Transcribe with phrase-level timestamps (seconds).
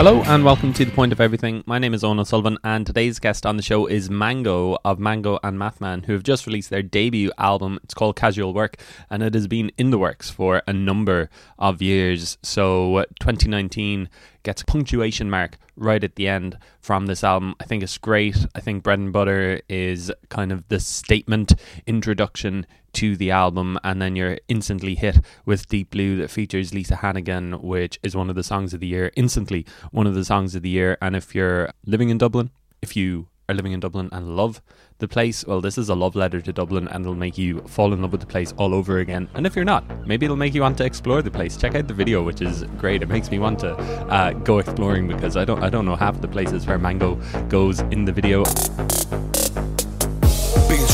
[0.00, 1.62] Hello and welcome to The Point of Everything.
[1.66, 5.38] My name is Owen Sullivan and today's guest on the show is Mango of Mango
[5.42, 7.78] and Mathman who have just released their debut album.
[7.84, 11.28] It's called Casual Work and it has been in the works for a number
[11.58, 12.38] of years.
[12.42, 14.08] So uh, 2019
[14.42, 17.54] gets a punctuation mark right at the end from this album.
[17.60, 18.46] I think it's great.
[18.54, 21.52] I think Bread and Butter is kind of the statement
[21.86, 26.96] introduction to the album, and then you're instantly hit with Deep Blue that features Lisa
[26.96, 30.54] Hannigan, which is one of the songs of the year, instantly one of the songs
[30.54, 30.96] of the year.
[31.00, 32.50] And if you're living in Dublin,
[32.82, 34.62] if you are living in Dublin and love
[34.98, 37.92] the place, well, this is a love letter to Dublin and it'll make you fall
[37.92, 39.28] in love with the place all over again.
[39.34, 41.56] And if you're not, maybe it'll make you want to explore the place.
[41.56, 43.02] Check out the video, which is great.
[43.02, 46.20] It makes me want to uh, go exploring because I don't I don't know half
[46.20, 47.16] the places where Mango
[47.48, 48.44] goes in the video.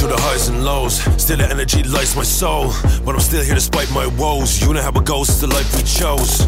[0.06, 2.72] Through the highs and lows, still the energy lights my soul.
[3.04, 4.62] But I'm still here despite my woes.
[4.62, 6.46] You know how it goes, it's the life we chose.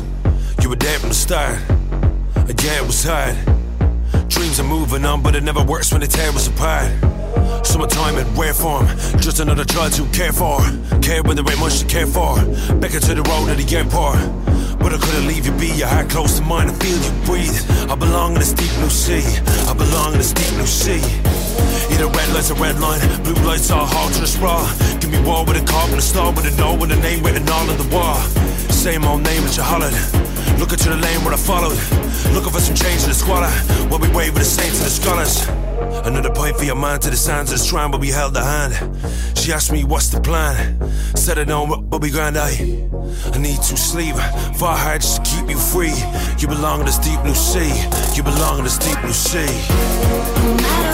[0.63, 1.59] You were there from the start,
[2.37, 3.58] and yeah, it was hard.
[4.29, 6.93] Dreams are moving on, but it never works when they tear us apart.
[7.65, 8.87] Summertime in rare form,
[9.19, 10.61] just another child to care for.
[11.01, 12.37] Care when there ain't much to care for.
[12.77, 14.19] Back into the road of the airport.
[14.79, 17.91] But I couldn't leave you be, your heart close to mine, I feel you breathe.
[17.91, 19.25] I belong in this deep blue sea,
[19.67, 21.03] I belong in this deep blue sea.
[21.91, 24.65] Either red lights a red line, blue lights all hard to the sprawl.
[25.01, 27.49] Give me war with a carbon, a star with a no, with a name written
[27.49, 28.48] all on the wall.
[28.79, 29.93] Same old name that you hollered.
[30.61, 31.77] Looking to the lane where I followed.
[32.33, 33.51] Looking for some change in the squalor.
[33.91, 35.49] While we wave with the saints and the scholars.
[36.07, 38.45] Another point for your mind to the signs of the shrine, but we held the
[38.45, 38.75] hand.
[39.37, 40.79] She asked me, what's the plan?
[41.17, 42.51] Said it on, but we grind I.
[43.35, 44.15] I need to sleep.
[44.55, 45.95] Far hard just to keep you free.
[46.39, 47.75] You belong in this deep blue sea.
[48.15, 50.88] You belong in this deep blue sea.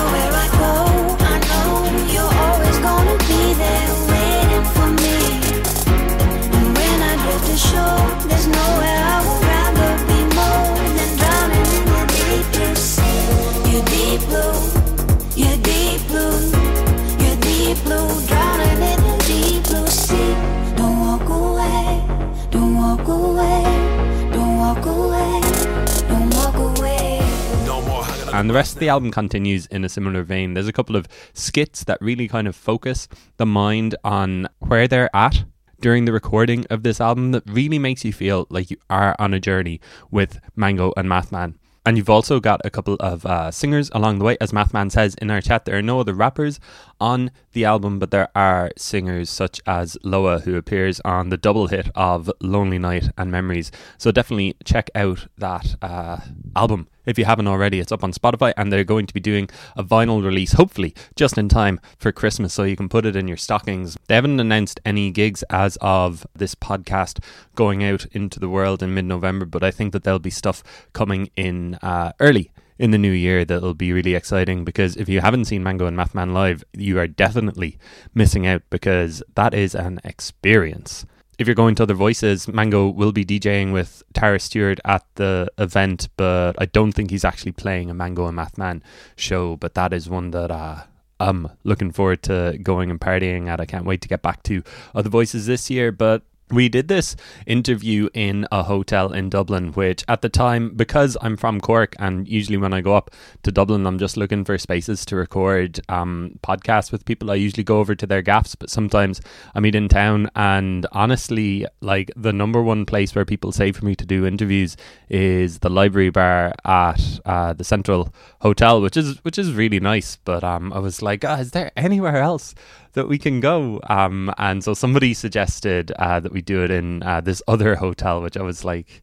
[28.35, 30.55] And the rest of the album continues in a similar vein.
[30.55, 35.09] There's a couple of skits that really kind of focus the mind on where they're
[35.15, 35.45] at
[35.85, 39.35] during the recording of this album that really makes you feel like you are on
[39.35, 39.79] a journey
[40.11, 41.57] with Mango and Mathman.
[41.85, 44.39] And you've also got a couple of uh, singers along the way.
[44.41, 46.59] As Mathman says in our chat, there are no other rappers
[47.05, 51.67] on the album, but there are singers such as Loah, who appears on the double
[51.67, 53.71] hit of Lonely Night and Memories.
[53.99, 56.21] So definitely check out that uh,
[56.57, 57.79] album if you haven't already.
[57.79, 61.37] It's up on Spotify, and they're going to be doing a vinyl release, hopefully just
[61.37, 63.99] in time for Christmas, so you can put it in your stockings.
[64.09, 67.23] They haven't announced any gigs as of this podcast
[67.55, 70.63] going out into the world in mid November, but I think that there'll be stuff
[70.95, 75.21] coming in uh, early in the new year that'll be really exciting because if you
[75.21, 77.79] haven't seen Mango and Mathman live, you are definitely
[78.15, 81.07] missing out because that is an experience.
[81.37, 85.51] If you're going to other voices, Mango will be DJing with Tara Stewart at the
[85.59, 88.83] event, but I don't think he's actually playing a Mango and Mathman
[89.17, 89.57] show.
[89.57, 90.85] But that is one that uh,
[91.19, 93.61] I'm looking forward to going and partying at.
[93.61, 94.63] I can't wait to get back to
[94.95, 95.91] other voices this year.
[95.91, 96.23] But
[96.55, 97.17] we did this
[97.47, 102.29] interview in a hotel in Dublin, which at the time, because I'm from Cork, and
[102.29, 103.11] usually when I go up
[103.43, 107.31] to Dublin, I'm just looking for spaces to record um, podcasts with people.
[107.31, 109.21] I usually go over to their gaffs, but sometimes
[109.55, 110.31] I meet in town.
[110.35, 114.77] And honestly, like the number one place where people say for me to do interviews
[115.09, 120.17] is the library bar at uh, the Central Hotel, which is which is really nice.
[120.25, 122.55] But um, I was like, oh, is there anywhere else?
[122.95, 123.81] That we can go.
[123.89, 128.23] Um, and so somebody suggested uh, that we do it in uh, this other hotel,
[128.23, 129.03] which I was like,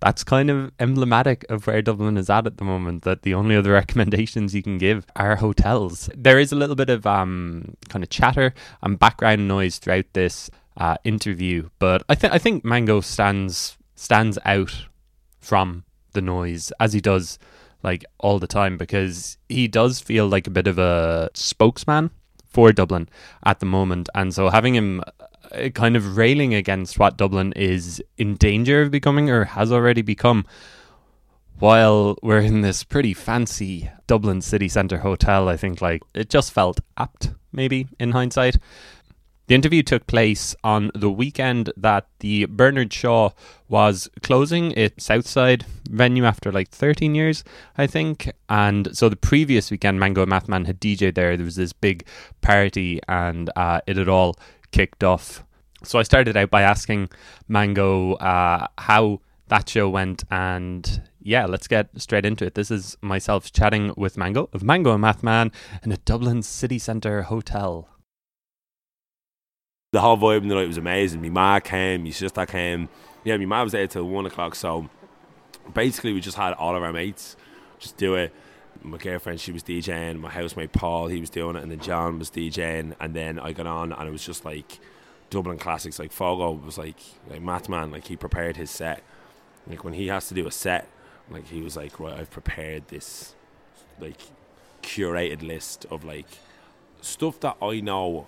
[0.00, 3.04] that's kind of emblematic of where Dublin is at at the moment.
[3.04, 6.10] That the only other recommendations you can give are hotels.
[6.16, 10.50] There is a little bit of um, kind of chatter and background noise throughout this
[10.76, 14.86] uh, interview, but I think I think Mango stands stands out
[15.38, 17.38] from the noise as he does
[17.82, 22.10] like all the time because he does feel like a bit of a spokesman
[22.52, 23.08] for Dublin
[23.44, 24.08] at the moment.
[24.14, 25.02] And so having him
[25.52, 30.02] uh, kind of railing against what Dublin is in danger of becoming or has already
[30.02, 30.46] become
[31.58, 36.52] while we're in this pretty fancy Dublin city centre hotel, I think like it just
[36.52, 38.56] felt apt, maybe in hindsight.
[39.48, 43.30] The interview took place on the weekend that the Bernard Shaw
[43.68, 47.42] was closing its Southside venue after like 13 years,
[47.76, 48.30] I think.
[48.48, 51.36] And so the previous weekend, Mango and Mathman had DJed there.
[51.36, 52.06] There was this big
[52.40, 54.36] party and uh, it had all
[54.70, 55.44] kicked off.
[55.82, 57.10] So I started out by asking
[57.48, 60.22] Mango uh, how that show went.
[60.30, 62.54] And yeah, let's get straight into it.
[62.54, 65.52] This is myself chatting with Mango of Mango and Mathman
[65.82, 67.88] in a Dublin city centre hotel.
[69.92, 71.20] The whole vibe in the night was amazing.
[71.20, 72.88] My ma came, my sister came.
[73.24, 74.54] Yeah, my ma was there till one o'clock.
[74.54, 74.88] So
[75.74, 77.36] basically, we just had all of our mates
[77.78, 78.32] just do it.
[78.82, 80.18] My girlfriend, she was DJing.
[80.18, 82.96] My housemate Paul, he was doing it, and then John was DJing.
[83.00, 84.78] And then I got on, and it was just like
[85.28, 85.98] Dublin classics.
[85.98, 86.96] Like Fogo was like
[87.28, 89.02] like Mathman, like he prepared his set.
[89.66, 90.88] Like when he has to do a set,
[91.30, 93.34] like he was like, right, I've prepared this
[94.00, 94.22] like
[94.82, 96.28] curated list of like
[97.02, 98.26] stuff that I know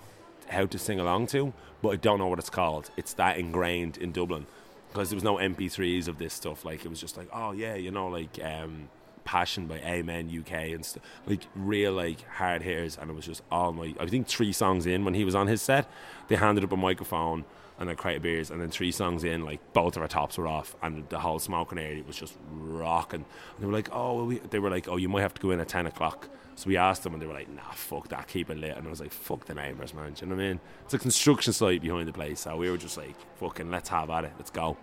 [0.49, 1.53] how to sing along to,
[1.83, 2.91] but I don't know what it's called.
[2.97, 4.47] It's that ingrained in Dublin
[4.89, 6.65] because there was no MP3s of this stuff.
[6.65, 8.89] Like it was just like, oh yeah, you know, like um,
[9.25, 12.97] Passion by Amen UK and stuff, like real like hard hitters.
[12.97, 15.47] And it was just all my, I think three songs in when he was on
[15.47, 15.89] his set,
[16.29, 17.45] they handed up a microphone
[17.79, 20.39] and a crate of beers, and then three songs in, like both of our tops
[20.39, 23.25] were off, and the whole smoking area was just rocking.
[23.25, 25.51] And they were like, oh, we, they were like, oh, you might have to go
[25.51, 26.29] in at ten o'clock.
[26.57, 28.77] So we asked them, and they were like, nah, fuck that, keep it lit.
[28.77, 30.13] And I was like, fuck the neighbours, man.
[30.13, 30.61] Do you know what I mean?
[30.85, 34.09] It's a construction site behind the place, so we were just like, fucking, let's have
[34.11, 34.77] at it, let's go.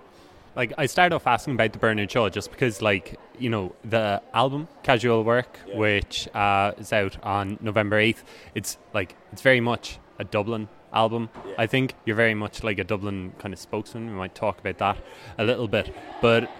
[0.53, 4.21] Like I started off asking about the Bernard Shaw just because, like you know, the
[4.33, 5.77] album Casual Work, Yeah.
[5.77, 8.25] which uh, is out on November eighth.
[8.53, 11.29] It's like it's very much a Dublin album.
[11.47, 11.53] Yeah.
[11.57, 14.07] I think you're very much like a Dublin kind of spokesman.
[14.07, 14.97] We might talk about that
[15.37, 16.51] a little bit, but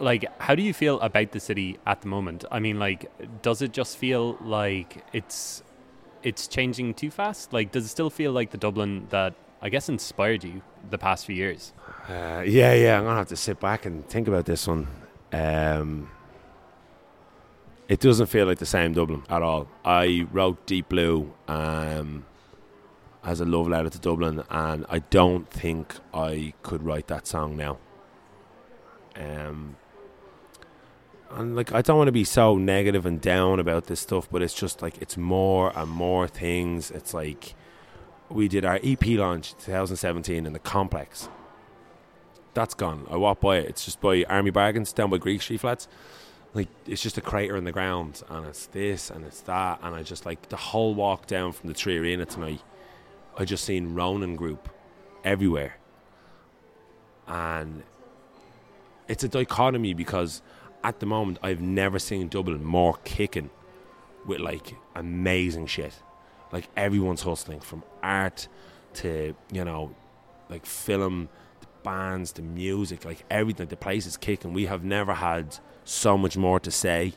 [0.00, 2.44] like, how do you feel about the city at the moment?
[2.50, 3.10] I mean, like,
[3.42, 5.62] does it just feel like it's
[6.22, 7.52] it's changing too fast?
[7.52, 11.26] Like, does it still feel like the Dublin that I guess inspired you the past
[11.26, 11.72] few years?
[12.08, 14.88] Uh, yeah, yeah, I'm gonna have to sit back and think about this one.
[15.32, 16.10] Um,
[17.88, 19.68] it doesn't feel like the same Dublin at all.
[19.84, 22.24] I wrote Deep Blue um,
[23.24, 27.56] as a love letter to Dublin, and I don't think I could write that song
[27.56, 27.78] now.
[29.16, 29.76] Um,
[31.30, 34.42] and like, I don't want to be so negative and down about this stuff, but
[34.42, 36.90] it's just like it's more and more things.
[36.90, 37.54] It's like
[38.28, 41.28] we did our EP launch 2017 in the complex.
[42.54, 43.06] That's gone.
[43.10, 43.66] I walk by it.
[43.66, 45.86] It's just by Army Bargains down by Greek Street Flats.
[46.54, 49.94] Like it's just a crater in the ground, and it's this and it's that, and
[49.94, 52.62] I just like the whole walk down from the 3Arena tonight.
[53.36, 54.68] I just seen Ronan Group
[55.24, 55.76] everywhere,
[57.26, 57.82] and
[59.08, 60.42] it's a dichotomy because
[60.84, 63.50] at the moment I've never seen Dublin more kicking
[64.26, 65.94] with like amazing shit.
[66.52, 68.48] Like everyone's hustling from art
[68.94, 69.94] to you know,
[70.48, 71.28] like film,
[71.60, 73.68] the bands, the music, like everything.
[73.68, 74.52] The place is kicking.
[74.52, 77.14] We have never had so much more to say,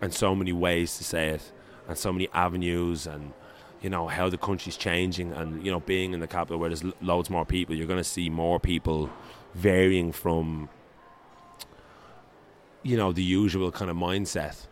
[0.00, 1.52] and so many ways to say it,
[1.88, 3.32] and so many avenues, and
[3.80, 6.84] you know how the country's changing, and you know being in the capital where there's
[7.00, 9.10] loads more people, you're going to see more people
[9.54, 10.68] varying from
[12.82, 14.66] you know the usual kind of mindset,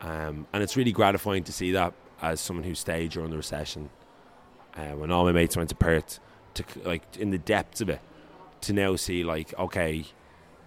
[0.00, 1.92] um, and it's really gratifying to see that
[2.22, 3.90] as someone who stayed during the recession,
[4.76, 6.20] uh, when all my mates went to Perth,
[6.54, 8.00] to like in the depths of it,
[8.62, 10.04] to now see like okay,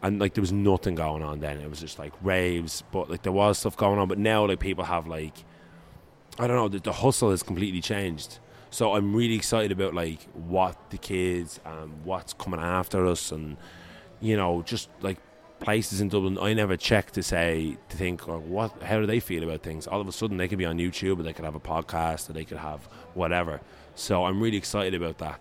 [0.01, 1.59] and like there was nothing going on then.
[1.59, 4.07] It was just like raves, but like there was stuff going on.
[4.07, 5.33] But now like people have like,
[6.37, 8.39] I don't know, the, the hustle has completely changed.
[8.69, 13.57] So I'm really excited about like what the kids and what's coming after us, and
[14.19, 15.17] you know just like
[15.59, 19.19] places in Dublin I never checked to say to think or what how do they
[19.19, 19.87] feel about things.
[19.87, 22.29] All of a sudden they could be on YouTube, or they could have a podcast,
[22.29, 23.61] or they could have whatever.
[23.95, 25.39] So I'm really excited about that,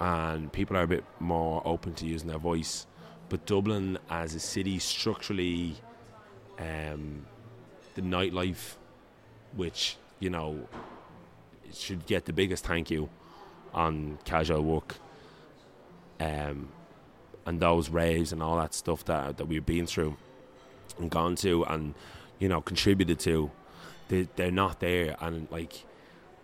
[0.00, 2.86] and people are a bit more open to using their voice.
[3.28, 5.76] But Dublin as a city structurally,
[6.58, 7.26] um,
[7.94, 8.76] the nightlife,
[9.54, 10.68] which you know
[11.72, 13.08] should get the biggest thank you
[13.74, 14.96] on casual work.
[16.20, 16.68] Um,
[17.46, 20.16] and those raves and all that stuff that that we've been through
[20.98, 21.94] and gone to and
[22.38, 23.50] you know contributed to
[24.08, 25.16] they, they're not there.
[25.20, 25.84] And like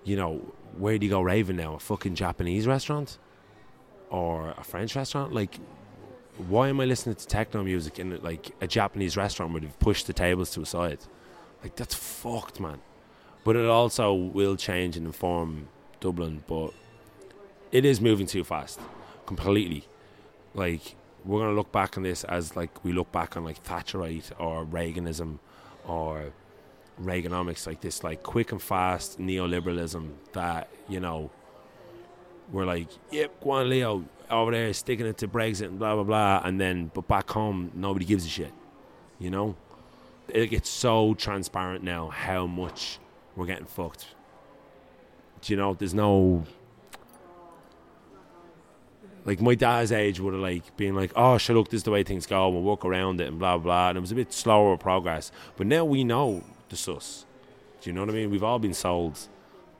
[0.05, 1.75] you know where do you go raving now?
[1.75, 3.19] A fucking japanese restaurant?
[4.11, 5.33] Or a french restaurant?
[5.33, 5.59] Like
[6.49, 10.07] why am i listening to techno music in like a japanese restaurant where they've pushed
[10.07, 11.00] the tables to a side?
[11.62, 12.81] Like that's fucked man.
[13.45, 15.69] But it also will change and inform
[16.00, 16.73] dublin but
[17.71, 18.81] it is moving too fast.
[19.26, 19.85] Completely
[20.59, 24.33] like we're gonna look back on this as like we look back on like Thatcherite
[24.38, 25.38] or Reaganism
[25.87, 26.33] or
[27.00, 31.31] Reaganomics, like this like quick and fast neoliberalism that you know
[32.50, 36.05] we're like, yep, go on Leo over there sticking it to Brexit and blah blah
[36.05, 38.53] blah, and then but back home nobody gives a shit,
[39.19, 39.57] you know.
[40.29, 42.99] It gets so transparent now how much
[43.35, 44.09] we're getting fucked.
[45.41, 45.73] Do you know?
[45.73, 46.45] There's no
[49.28, 51.90] like my dad's age would have like been like, oh, sure, look, this is the
[51.90, 52.49] way things go.
[52.49, 53.90] We'll walk around it and blah blah.
[53.90, 55.30] And it was a bit slower progress.
[55.58, 57.26] But now we know the sus.
[57.82, 58.30] Do you know what I mean?
[58.30, 59.18] We've all been sold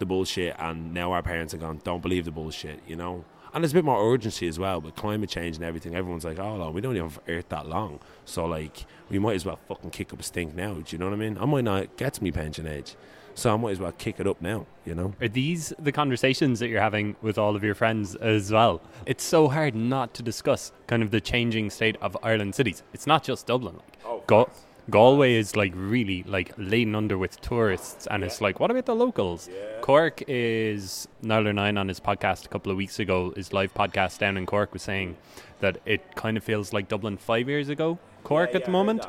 [0.00, 1.80] the bullshit, and now our parents are gone.
[1.82, 2.80] Don't believe the bullshit.
[2.86, 3.24] You know.
[3.54, 5.94] And there's a bit more urgency as well with climate change and everything.
[5.94, 8.00] Everyone's like, oh, we don't even have Earth that long.
[8.26, 10.74] So, like, we might as well fucking kick up a stink now.
[10.74, 11.38] Do you know what I mean?
[11.38, 12.94] I might not get to me pension age.
[13.38, 15.14] So I might as well kick it up now, you know?
[15.21, 18.80] Are these the conversations that you're having with all of your friends as well?
[19.07, 22.83] It's so hard not to discuss kind of the changing state of Ireland cities.
[22.92, 23.76] It's not just Dublin.
[23.76, 24.50] Like, Oh, Ga-
[24.90, 28.97] Galway is like really like laden under with tourists, and it's like, what about the
[28.97, 29.49] locals?
[29.83, 33.33] Cork is Nialler9 on his podcast a couple of weeks ago.
[33.37, 35.16] His live podcast down in Cork was saying
[35.61, 37.99] that it kind of feels like Dublin five years ago.
[38.25, 39.07] Cork at the moment.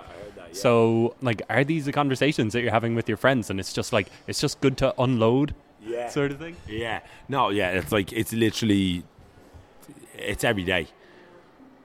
[0.52, 3.50] So, like, are these the conversations that you're having with your friends?
[3.50, 5.54] And it's just like, it's just good to unload,
[5.86, 6.10] Yeah.
[6.10, 6.56] sort of thing.
[6.68, 7.02] Yeah.
[7.28, 9.04] No, yeah, it's like it's literally
[10.16, 10.88] it's every day.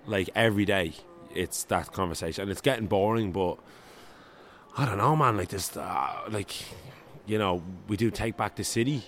[0.07, 0.93] Like every day
[1.35, 3.59] it's that conversation and it's getting boring but
[4.79, 6.55] I don't know man like this uh, like
[7.27, 9.03] you know we do take back the city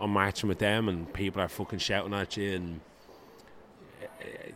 [0.00, 2.80] I'm marching with them and people are fucking shouting at you and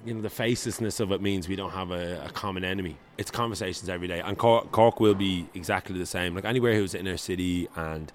[0.05, 2.97] you know the facelessness of it means we don't have a, a common enemy.
[3.19, 6.35] It's conversations every day and Cork, Cork will be exactly the same.
[6.35, 8.13] Like anywhere who's in their city and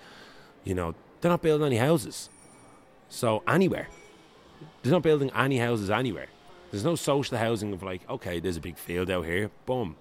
[0.64, 2.30] you know they're not building any houses.
[3.10, 3.88] So anywhere.
[4.82, 6.28] They're not building any houses anywhere.
[6.72, 9.96] There's no social housing of like okay there's a big field out here boom.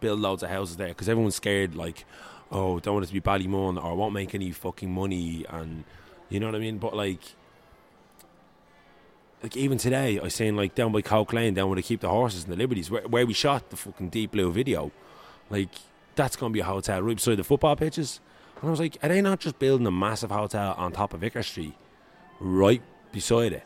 [0.00, 2.04] Build loads of houses there because everyone's scared like
[2.52, 5.84] oh don't want it to be Ballymun or I won't make any fucking money and
[6.28, 6.78] you know what I mean?
[6.78, 7.20] But like
[9.42, 12.08] like even today I seen like down by Coke Lane down where they keep the
[12.08, 14.90] horses and the liberties where, where we shot the fucking deep blue video.
[15.50, 15.70] Like
[16.16, 18.20] that's gonna be a hotel right beside the football pitches.
[18.60, 21.20] And I was like are they not just building a massive hotel on top of
[21.20, 21.74] Vicar Street
[22.40, 23.64] right beside it?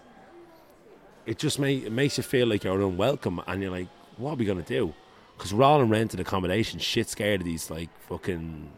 [1.24, 4.36] It just make, it makes you feel like you're unwelcome and you're like what are
[4.36, 4.92] we gonna do?
[5.36, 8.70] Because we're all in rented accommodation shit scared of these like fucking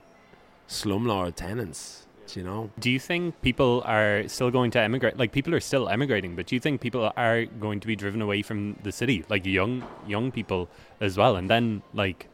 [0.69, 5.17] slumlord tenants you know Do you think people are still going to emigrate?
[5.19, 8.23] Like people are still emigrating, but do you think people are going to be driven
[8.23, 10.69] away from the city, like young young people
[11.01, 11.37] as well?
[11.37, 12.29] And then like,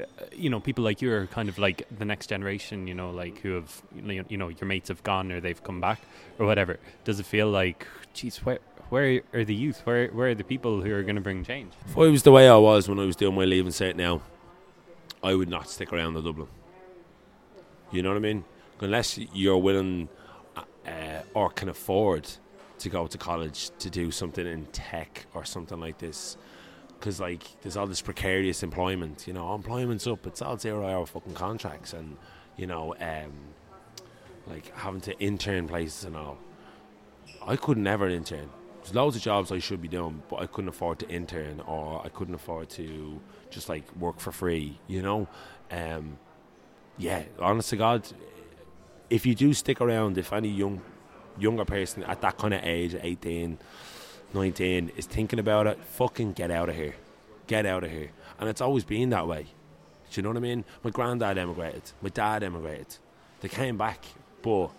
[0.00, 2.86] uh, you know, people like you are kind of like the next generation.
[2.86, 5.62] You know, like who have you know you know, your mates have gone or they've
[5.62, 6.00] come back
[6.38, 6.78] or whatever.
[7.04, 9.80] Does it feel like, geez, where where are the youth?
[9.84, 11.72] Where where are the people who are going to bring change?
[11.86, 14.22] If I was the way I was when I was doing my leaving cert now,
[15.22, 16.48] I would not stick around in Dublin.
[17.92, 18.44] You know what I mean?
[18.80, 20.08] Unless you're willing
[20.56, 22.28] uh, or can afford
[22.78, 26.36] to go to college to do something in tech or something like this.
[26.88, 29.26] Because, like, there's all this precarious employment.
[29.26, 32.16] You know, employment's up, it's all zero hour fucking contracts and,
[32.56, 33.32] you know, um,
[34.46, 36.38] like having to intern places and all.
[37.46, 38.48] I could never intern.
[38.82, 42.02] There's loads of jobs I should be doing, but I couldn't afford to intern or
[42.04, 45.28] I couldn't afford to just like work for free, you know?
[45.70, 46.18] Um,
[46.96, 48.06] yeah, honest to God,
[49.10, 50.82] if you do stick around, if any young
[51.38, 53.58] younger person at that kind of age, 18,
[54.32, 56.94] 19, is thinking about it, fucking get out of here.
[57.46, 58.10] Get out of here.
[58.38, 59.46] And it's always been that way.
[60.10, 60.64] Do you know what I mean?
[60.82, 61.92] My granddad emigrated.
[62.00, 62.96] My dad emigrated.
[63.40, 64.04] They came back,
[64.42, 64.70] but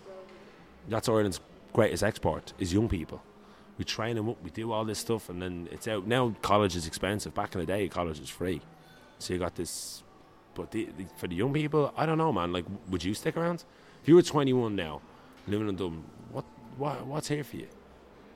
[0.88, 1.40] that's Ireland's
[1.72, 3.22] greatest export is young people.
[3.76, 6.06] We train them up, we do all this stuff, and then it's out.
[6.06, 7.34] Now college is expensive.
[7.34, 8.60] Back in the day, college was free.
[9.20, 10.02] So you got this.
[10.54, 12.52] But the, the, for the young people, I don't know, man.
[12.52, 13.62] Like, would you stick around?
[14.08, 15.02] You were 21 now,
[15.46, 16.46] living in Dublin, what,
[16.78, 17.66] what what's here for you?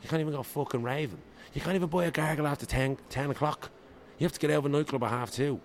[0.02, 1.22] You can't even go fucking raving.
[1.54, 3.70] You can't even buy a gargle after 10, 10 o'clock.
[4.18, 5.62] You have to get out of a nightclub at half two.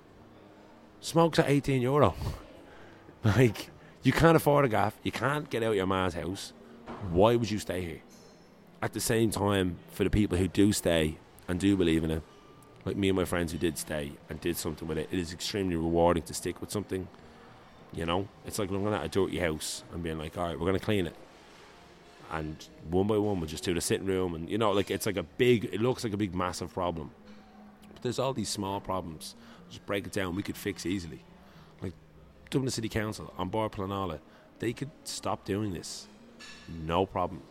[1.02, 2.16] Smokes at 18 euro.
[3.26, 3.70] like,
[4.02, 4.98] you can't afford a gaff.
[5.04, 6.54] You can't get out your ma's house.
[7.12, 8.02] Why would you stay here?
[8.82, 11.18] At the same time, for the people who do stay
[11.50, 12.24] and do believe in it,
[12.86, 15.34] like me and my friends who did stay and did something with it, it is
[15.34, 17.10] extremely rewarding to stick with something.
[17.98, 20.68] You know, it's like looking at a dirty house and being like, all right, we're
[20.68, 21.16] going to clean it.
[22.32, 24.36] And one by one, we'll just do the sitting room.
[24.36, 27.10] And, you know, like it's like a big, it looks like a big, massive problem.
[27.92, 29.34] But there's all these small problems.
[29.70, 31.22] Just break it down, we could fix easily.
[31.82, 31.94] Like
[32.52, 34.20] Dublin City Council, An Bord Pleanála,
[34.60, 36.06] they could stop doing this.
[36.86, 37.42] No problem.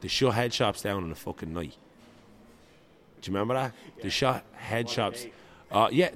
[0.00, 1.76] They shut head shops down in a fucking night.
[3.20, 3.72] Do you remember that?
[4.02, 5.26] They shut head shops.
[5.70, 6.12] Uh, yeah.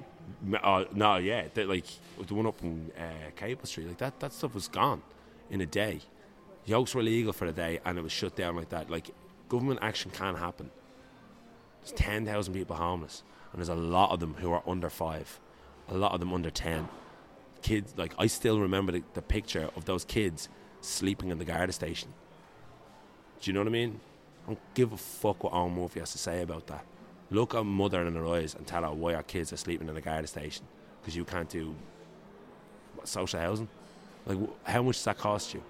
[0.61, 1.47] Uh, no, yeah.
[1.55, 1.85] Like
[2.25, 4.19] the one up in uh, Capel Street, like that.
[4.19, 5.01] That stuff was gone
[5.49, 6.01] in a day.
[6.65, 8.89] Yokes were illegal for a day, and it was shut down like that.
[8.89, 9.11] Like
[9.49, 10.71] government action can happen.
[11.81, 15.39] There's ten thousand people homeless, and there's a lot of them who are under five,
[15.87, 16.87] a lot of them under ten.
[17.61, 20.49] Kids, like I still remember the, the picture of those kids
[20.81, 22.13] sleeping in the Garda station.
[23.41, 23.99] Do you know what I mean?
[24.45, 26.85] I don't give a fuck what Eoghan Murphy has to say about that.
[27.31, 29.97] Look a mother in her eyes and tell her why our kids are sleeping in
[29.97, 30.65] a guard station
[31.01, 31.75] because you can't do
[32.95, 33.67] what, social housing.
[34.25, 35.63] Like, how much does that cost you?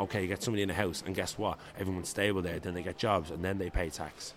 [0.00, 1.58] Okay, you get somebody in the house, and guess what?
[1.78, 2.58] Everyone's stable there.
[2.58, 4.34] Then they get jobs, and then they pay tax.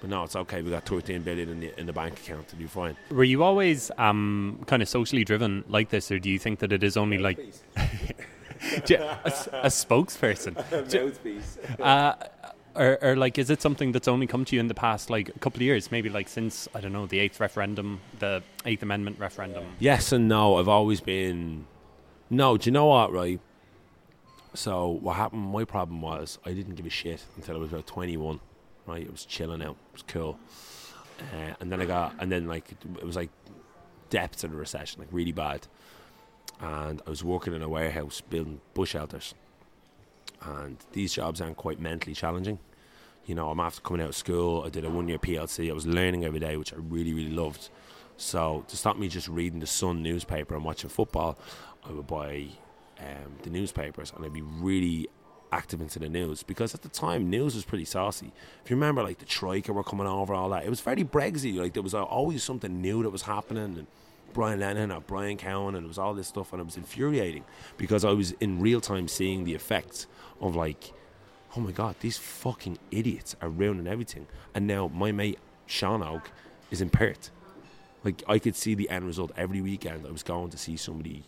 [0.00, 0.62] But no, it's okay.
[0.62, 2.96] We got 13 billion in the in the bank account to be fine.
[3.10, 6.72] Were you always um, kind of socially driven like this, or do you think that
[6.72, 7.38] it is only like
[7.76, 10.56] a spokesperson?
[11.80, 12.14] Uh,
[12.76, 15.28] or, or like, is it something that's only come to you in the past like
[15.28, 15.90] a couple of years?
[15.90, 19.64] Maybe like since I don't know the eighth referendum, the Eighth Amendment referendum.
[19.78, 20.56] Yes and no.
[20.56, 21.66] I've always been.
[22.28, 23.40] No, do you know what, right?
[24.54, 27.86] So, what happened, my problem was I didn't give a shit until I was about
[27.86, 28.40] 21,
[28.86, 29.02] right?
[29.02, 30.38] It was chilling out, it was cool.
[31.20, 33.30] Uh, and then I got, and then like, it was like
[34.08, 35.66] depths of the recession, like really bad.
[36.58, 39.34] And I was working in a warehouse building bush shelters.
[40.46, 42.58] And these jobs aren't quite mentally challenging.
[43.26, 45.72] You know, I'm after coming out of school, I did a one year PLC, I
[45.72, 47.70] was learning every day, which I really, really loved.
[48.16, 51.36] So to stop me just reading the Sun newspaper and watching football,
[51.84, 52.46] I would buy
[53.00, 55.08] um, the newspapers and I'd be really
[55.52, 58.32] active into the news because at the time news was pretty saucy.
[58.64, 61.56] If you remember, like the Troika were coming over, all that, it was very Brexit.
[61.56, 63.86] Like there was always something new that was happening, and
[64.36, 67.42] Brian Lenihan or Brian Cowen, and it was all this stuff, and it was infuriating
[67.78, 70.06] because I was in real time seeing the effects
[70.42, 70.92] of like,
[71.56, 74.26] oh my god, these fucking idiots are ruining everything.
[74.54, 76.30] And now my mate Sean Oak
[76.70, 77.30] is in Perth.
[78.04, 80.06] Like I could see the end result every weekend.
[80.06, 81.24] I was going to see somebody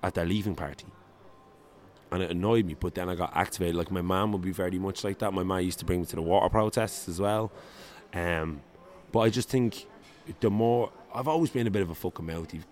[0.00, 0.86] at their leaving party.
[2.12, 3.74] And it annoyed me, but then I got activated.
[3.74, 5.34] Like my mum would be very much like that.
[5.34, 7.50] My mum used to bring me to the water protests as well.
[8.12, 8.60] Um,
[9.10, 9.86] but I just think
[10.38, 12.62] the more I've always been a bit of a fucking mouthy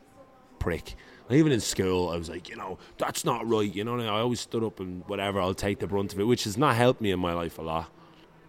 [0.58, 0.94] prick.
[1.28, 3.72] And even in school, I was like, you know, that's not right.
[3.72, 5.40] You know, I always stood up and whatever.
[5.40, 7.62] I'll take the brunt of it, which has not helped me in my life a
[7.62, 7.90] lot.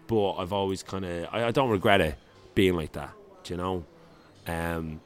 [0.06, 2.16] But I've always kind of, I, I don't regret it
[2.54, 3.12] being like that.
[3.46, 3.84] You know?
[4.46, 5.00] Um,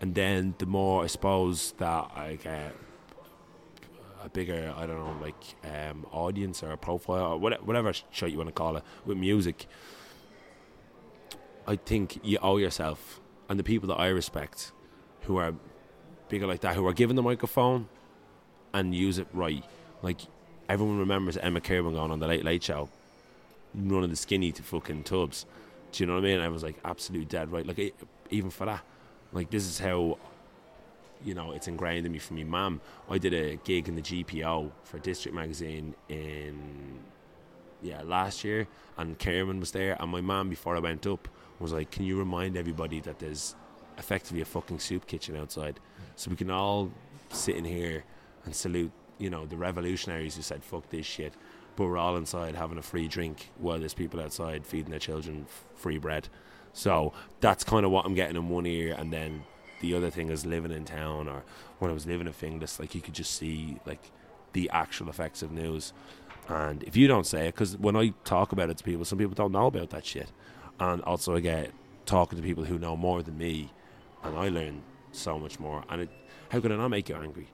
[0.00, 2.74] and then the more I suppose that I get
[4.22, 8.30] a bigger, I don't know, like um, audience or a profile or whatever, whatever shit
[8.30, 9.66] you want to call it with music,
[11.66, 14.72] I think you owe yourself and the people that I respect
[15.22, 15.54] who are
[16.28, 17.88] bigger like that, who are given the microphone
[18.72, 19.64] and use it right.
[20.02, 20.20] Like
[20.68, 22.88] everyone remembers Emma Kirwan going on the Late Late Show,
[23.74, 25.46] running the skinny to fucking tubs.
[25.92, 26.40] Do you know what I mean?
[26.40, 27.66] I was like absolute dead right.
[27.66, 27.94] Like
[28.30, 28.82] even for that,
[29.32, 30.18] like this is how
[31.24, 32.80] you know it's ingrained in me from my mum.
[33.08, 36.98] I did a gig in the GPO for District Magazine in
[37.82, 41.28] yeah last year, and Kerman was there, and my mum before I went up
[41.60, 43.54] was like, "Can you remind everybody that there's
[43.98, 45.80] effectively a fucking soup kitchen outside,
[46.16, 46.90] so we can all
[47.30, 48.04] sit in here
[48.44, 51.34] and salute, you know, the revolutionaries who said fuck this shit."
[51.76, 55.46] But we're all inside having a free drink while there's people outside feeding their children
[55.74, 56.28] free bread.
[56.72, 59.44] So that's kind of what I'm getting in one ear, and then
[59.80, 61.44] the other thing is living in town, or
[61.78, 64.10] when I was living in Finglas, like you could just see like
[64.52, 65.92] the actual effects of news.
[66.48, 69.18] And if you don't say it, because when I talk about it to people, some
[69.18, 70.30] people don't know about that shit.
[70.80, 71.70] And also, I get
[72.06, 73.70] talking to people who know more than me,
[74.22, 74.82] and I learn
[75.12, 75.84] so much more.
[75.88, 76.10] And it,
[76.50, 77.48] how could it not make you angry?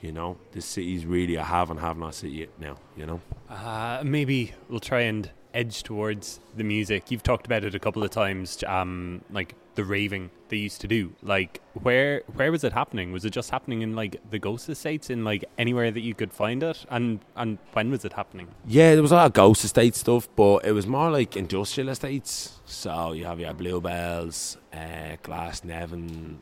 [0.00, 2.76] You know, this city's really a have and have not city now.
[2.96, 7.10] You know, Uh, maybe we'll try and edge towards the music.
[7.10, 10.88] You've talked about it a couple of times, um, like the raving they used to
[10.88, 11.12] do.
[11.22, 13.12] Like, where where was it happening?
[13.12, 16.32] Was it just happening in like the ghost estates, in like anywhere that you could
[16.32, 16.84] find it?
[16.90, 18.48] And and when was it happening?
[18.66, 21.90] Yeah, there was a lot of ghost estate stuff, but it was more like industrial
[21.90, 22.58] estates.
[22.64, 26.38] So you have your Bluebells, uh, Glasnevin,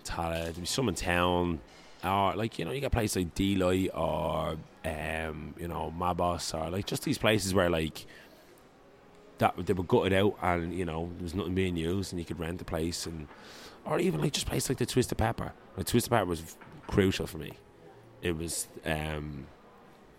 [0.59, 1.61] be some in town.
[2.03, 6.71] Or like, you know, you got places like D-Light or um, you know, Mabos or
[6.71, 8.07] like just these places where like
[9.39, 12.25] that they were gutted out and, you know, there was nothing being used and you
[12.25, 13.29] could rent the place and
[13.85, 15.53] or even like just places like the Twisted Pepper.
[15.77, 17.53] Like Twisted Pepper was crucial for me.
[18.23, 19.47] It was um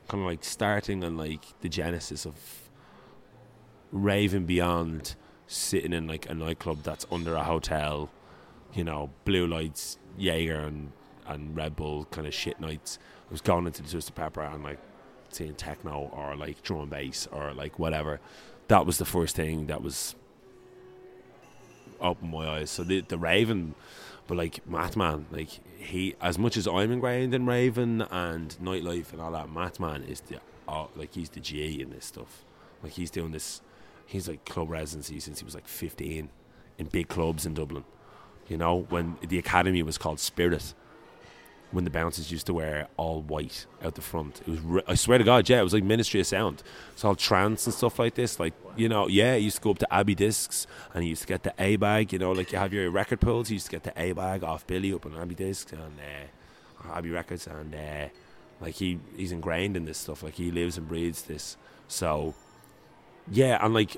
[0.08, 2.36] kind of like starting on like the genesis of
[3.92, 5.16] raving beyond
[5.48, 8.10] sitting in like a nightclub that's under a hotel,
[8.74, 10.92] you know, blue lights, Jaeger and
[11.26, 13.00] and Red Bull kind of shit nights.
[13.30, 14.80] I was going into the Twisted Pepper and like
[15.30, 18.20] seeing techno or like drum and bass or like whatever.
[18.68, 20.16] That was the first thing that was
[22.02, 22.70] opened my eyes.
[22.70, 23.76] So the the raving
[24.28, 29.22] but like Mathman, like he, as much as I'm ingrained in Raven and nightlife and
[29.22, 32.44] all that, Mathman is the, oh, like he's the G in this stuff.
[32.84, 33.62] Like he's doing this,
[34.06, 36.30] he's like club residency since he was like 15
[36.78, 37.86] in big clubs in Dublin.
[38.50, 40.74] You know, when the academy was called Spirit,
[41.72, 44.42] when the bouncers used to wear all white out the front.
[44.42, 46.64] It was, re- I swear to God, yeah, it was like Ministry of Sound.
[46.94, 48.40] It's all trance and stuff like this.
[48.40, 51.24] Like, you know, yeah, you used to go up to Abbey Discs and you used
[51.24, 53.66] to get the A bag, you know, like you have your record pulls, you used
[53.66, 57.48] to get the A bag off Billy up on Abbey Discs and uh, Abbey Records.
[57.48, 58.08] And uh,
[58.62, 60.24] like he, he's ingrained in this stuff.
[60.24, 61.58] Like he lives and breathes this.
[61.90, 62.34] So,
[63.30, 63.98] yeah, and like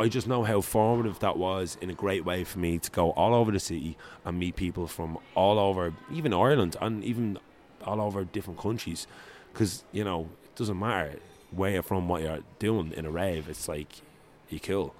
[0.00, 3.10] I just know how formative that was in a great way for me to go
[3.10, 7.38] all over the city and meet people from all over, even Ireland and even
[7.84, 9.06] all over different countries.
[9.52, 11.18] Because, you know, it doesn't matter
[11.50, 13.46] where you're from, what you're doing in a rave.
[13.50, 14.00] It's like,
[14.48, 14.94] you're cool.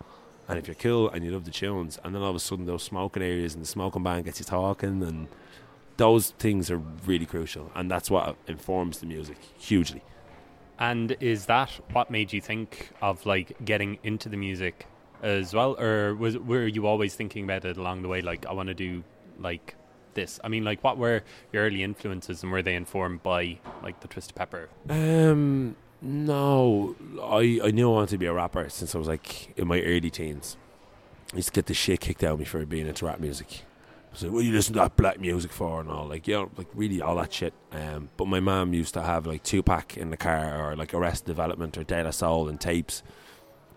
[0.46, 2.66] And if you're cool and you love the tunes, and then all of a sudden
[2.66, 5.28] those smoking areas and the smoking band gets you talking, and
[5.96, 7.72] those things are really crucial.
[7.74, 10.02] And that's what informs the music hugely.
[10.80, 14.86] And is that what made you think of like getting into the music
[15.22, 18.22] as well, or was were you always thinking about it along the way?
[18.22, 19.04] Like, I want to do
[19.38, 19.74] like
[20.14, 20.40] this.
[20.42, 24.08] I mean, like, what were your early influences, and were they informed by like the
[24.08, 24.70] Twisted Pepper?
[24.88, 29.56] Um, no, I I knew I wanted to be a rapper since I was like
[29.58, 30.56] in my early teens.
[31.32, 33.64] I used to get the shit kicked out of me for being into rap music.
[34.12, 36.66] So what you listen to that black music for and all like you know like
[36.74, 37.54] really all that shit.
[37.72, 41.26] Um, but my mom used to have like Tupac in the car or like Arrested
[41.26, 43.02] Development or De La Soul and tapes.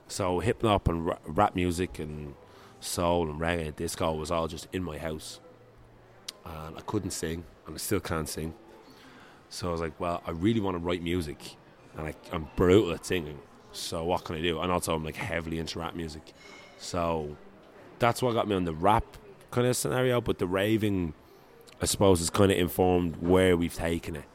[0.07, 2.33] So hip hop and ra- rap music and
[2.79, 5.39] soul and reggae and disco was all just in my house.
[6.45, 8.53] And I couldn't sing and I still can't sing.
[9.49, 11.57] So I was like, well, I really want to write music
[11.95, 13.39] and I, I'm brutal at singing.
[13.71, 14.59] So what can I do?
[14.59, 16.33] And also I'm like heavily into rap music.
[16.79, 17.37] So
[17.99, 19.05] that's what got me on the rap
[19.53, 20.19] kind of scenario.
[20.19, 21.13] But the raving,
[21.81, 24.25] I suppose, is kind of informed where we've taken it.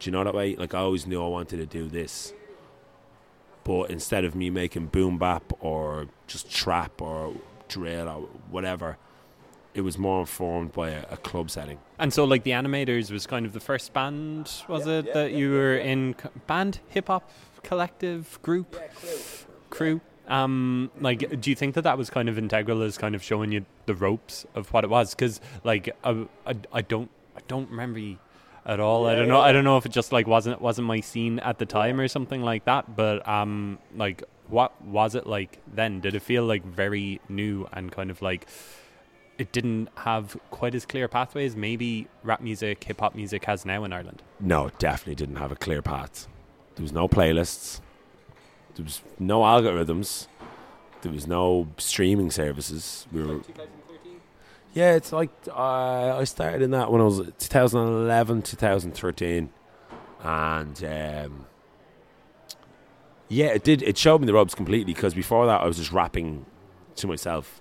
[0.00, 0.56] Do you know that way?
[0.56, 2.34] Like I always knew I wanted to do this,
[3.62, 7.34] but instead of me making boom bap or just trap or
[7.68, 8.98] drill or whatever,
[9.72, 11.78] it was more informed by a, a club setting.
[11.98, 15.50] And so, like, the Animators was kind of the first band, was it, that you
[15.50, 16.14] were in?
[16.14, 17.30] Co- Band, hip hop,
[17.62, 18.76] collective, group,
[19.70, 20.00] crew.
[20.28, 23.52] Um, like, do you think that that was kind of integral as kind of showing
[23.52, 25.14] you the ropes of what it was?
[25.14, 28.18] Because, like, I, I, I don't, I don't remember
[28.66, 29.06] at all.
[29.06, 29.40] I don't know.
[29.40, 32.08] I don't know if it just like wasn't wasn't my scene at the time or
[32.08, 32.96] something like that.
[32.96, 36.00] But um, like, what was it like then?
[36.00, 38.46] Did it feel like very new and kind of like?
[39.36, 41.56] It didn't have quite as clear pathways.
[41.56, 44.22] Maybe rap music, hip hop music has now in Ireland.
[44.38, 46.28] No, definitely didn't have a clear path.
[46.76, 47.80] There was no playlists.
[48.74, 50.26] There was no algorithms.
[51.02, 53.06] There was no streaming services.
[53.12, 53.40] We were
[54.74, 59.48] yeah, it's like uh, I started in that when I was 2011, 2013,
[60.20, 61.46] and um,
[63.28, 63.82] yeah, it did.
[63.82, 66.44] It showed me the ropes completely because before that I was just rapping
[66.96, 67.60] to myself.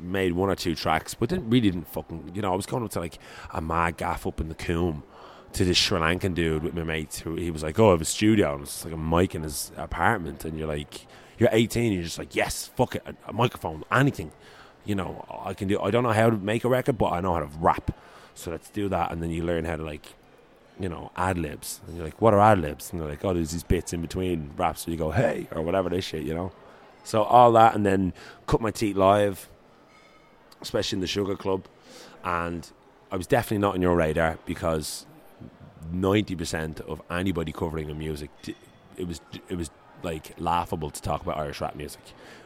[0.00, 2.82] Made one or two tracks, but didn't really didn't fucking you know I was going
[2.82, 3.18] up to like
[3.52, 5.02] a mad gaff up in the Coombe
[5.52, 8.00] to this Sri Lankan dude with my mates who he was like, oh, I have
[8.00, 11.06] a studio and it's like a mic in his apartment, and you're like,
[11.38, 14.30] you're 18, you're just like, yes, fuck it, a, microphone, anything
[14.84, 15.80] you know, I can do.
[15.80, 17.96] I don't know how to make a record, but I know how to rap.
[18.34, 20.06] So let's do that, and then you learn how to like,
[20.78, 21.80] you know, ad libs.
[21.86, 22.90] And you're like, what are ad libs?
[22.90, 24.82] And they're like, oh, there's these bits in between raps.
[24.82, 26.52] So you go, hey, or whatever this shit, you know.
[27.04, 28.12] So all that, and then
[28.46, 29.48] cut my teeth live,
[30.60, 31.66] especially in the Sugar Club,
[32.24, 32.70] and
[33.10, 35.06] I was definitely not on your radar because
[35.92, 38.30] ninety percent of anybody covering a music,
[38.96, 39.70] it was it was
[40.02, 42.02] like laughable to talk about Irish rap music.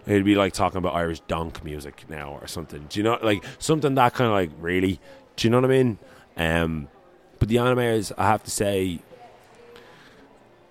[0.07, 2.87] It'd be like talking about Irish donk music now or something.
[2.88, 5.01] Do you know, like something that kind of like really?
[5.37, 5.99] Do you know what I mean?
[6.37, 6.88] Um,
[7.38, 9.01] but the anime is, I have to say,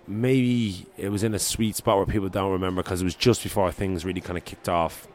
[0.06, 3.42] maybe it was in a sweet spot where people don't remember because it was just
[3.42, 5.08] before things really kind of kicked off.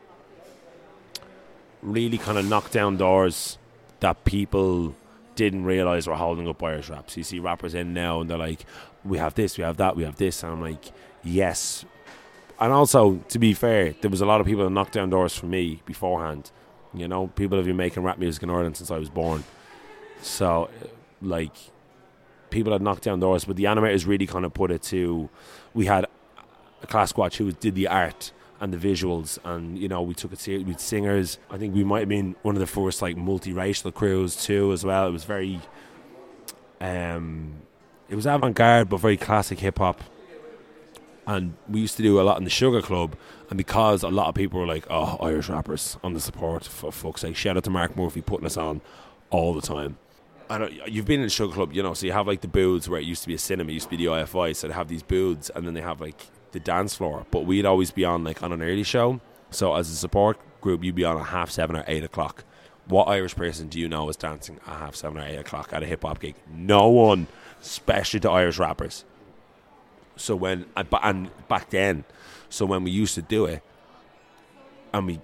[1.81, 3.57] Really kind of knocked down doors
[4.01, 4.95] that people
[5.39, 7.15] didn't realize we were holding up Irish raps.
[7.15, 8.65] You see rappers in now and they're like,
[9.06, 10.43] we have this, we have that, we have this.
[10.43, 10.91] And I'm like,
[11.23, 11.86] yes.
[12.60, 15.34] And also, to be fair, there was a lot of people that knocked down doors
[15.34, 16.52] for me beforehand.
[16.93, 19.45] You know, people have been making rap music in Ireland since I was born.
[20.21, 20.69] So,
[21.21, 21.56] like,
[22.49, 25.30] people had knocked down doors, but the animators really kind of put it to.
[25.73, 26.06] We had
[26.84, 30.33] a class squad who did the art and the visuals, and you know, we took
[30.33, 31.37] it seriously with singers.
[31.49, 34.83] I think we might have been one of the first like multiracial crews too, as
[34.83, 35.07] well.
[35.07, 35.61] It was very,
[36.81, 37.53] um,
[38.09, 40.03] it was avant garde but very classic hip hop.
[41.25, 43.15] And we used to do a lot in the Sugar Club,
[43.49, 46.91] and because a lot of people were like, "Oh, Irish rappers on the support," for
[46.91, 48.81] fuck's sake, shout out to Mark Murphy putting us on
[49.29, 49.97] all the time.
[50.49, 52.47] I don't, you've been in the Sugar Club, you know, so you have like the
[52.47, 54.67] booths where it used to be a cinema, it used to be the IFI, so
[54.67, 56.19] they have these booths, and then they have like
[56.51, 57.25] the dance floor.
[57.31, 59.19] But we'd always be on like on an early show,
[59.51, 62.43] so as a support group, you'd be on at half seven or eight o'clock.
[62.89, 65.83] what Irish person do you know is dancing at half seven or eight o'clock at
[65.83, 66.35] a hip hop gig?
[66.51, 67.27] No one,
[67.62, 69.05] especially the Irish rappers.
[70.15, 72.03] So when and back then,
[72.49, 73.63] so when we used to do it,
[74.91, 75.19] and we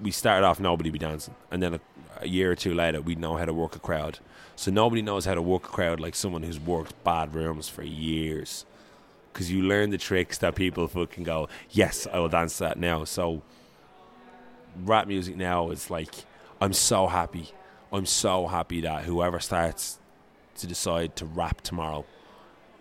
[0.00, 1.80] we started off nobody be dancing, and then a,
[2.20, 4.20] a year or two later we know how to work a crowd.
[4.56, 7.82] So nobody knows how to work a crowd like someone who's worked bad rooms for
[7.82, 8.64] years,
[9.34, 13.02] because you learn the tricks that people fucking go, yes, I will dance that now.
[13.02, 13.42] So
[14.84, 16.14] rap music now is like,
[16.60, 17.50] I'm so happy,
[17.92, 19.98] I'm so happy that whoever starts
[20.56, 22.06] to decide to rap tomorrow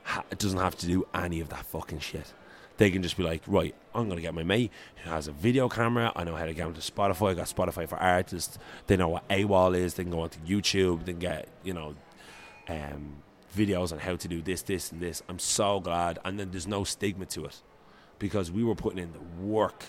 [0.04, 2.32] ha- doesn't have to do any of that fucking shit.
[2.78, 4.72] They can just be like, right, I'm gonna get my mate
[5.04, 6.12] who has a video camera.
[6.16, 7.32] I know how to get onto Spotify.
[7.32, 8.60] I got Spotify for artists.
[8.88, 9.96] They know what AWAL is.
[9.96, 11.06] They can go onto YouTube.
[11.06, 11.96] They can get you know
[12.68, 13.24] um,
[13.56, 15.22] videos on how to do this, this, and this.
[15.30, 16.20] I'm so glad.
[16.26, 17.62] And then there's no stigma to it
[18.20, 19.86] because we were putting in the work.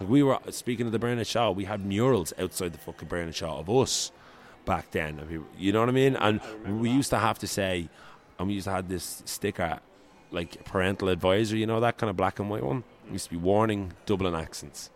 [0.00, 3.34] Like we were speaking of the Bernard Shaw, we had murals outside the fucking Bernard
[3.34, 4.12] Shaw of us
[4.64, 5.18] back then.
[5.18, 6.16] And people- You know what I mean?
[6.16, 6.40] And
[6.80, 7.88] we used to have to say,
[8.38, 9.80] and we used to have this sticker,
[10.30, 12.84] like parental advisor, you know, that kind of black and white one.
[13.08, 14.90] It used to be warning Dublin accents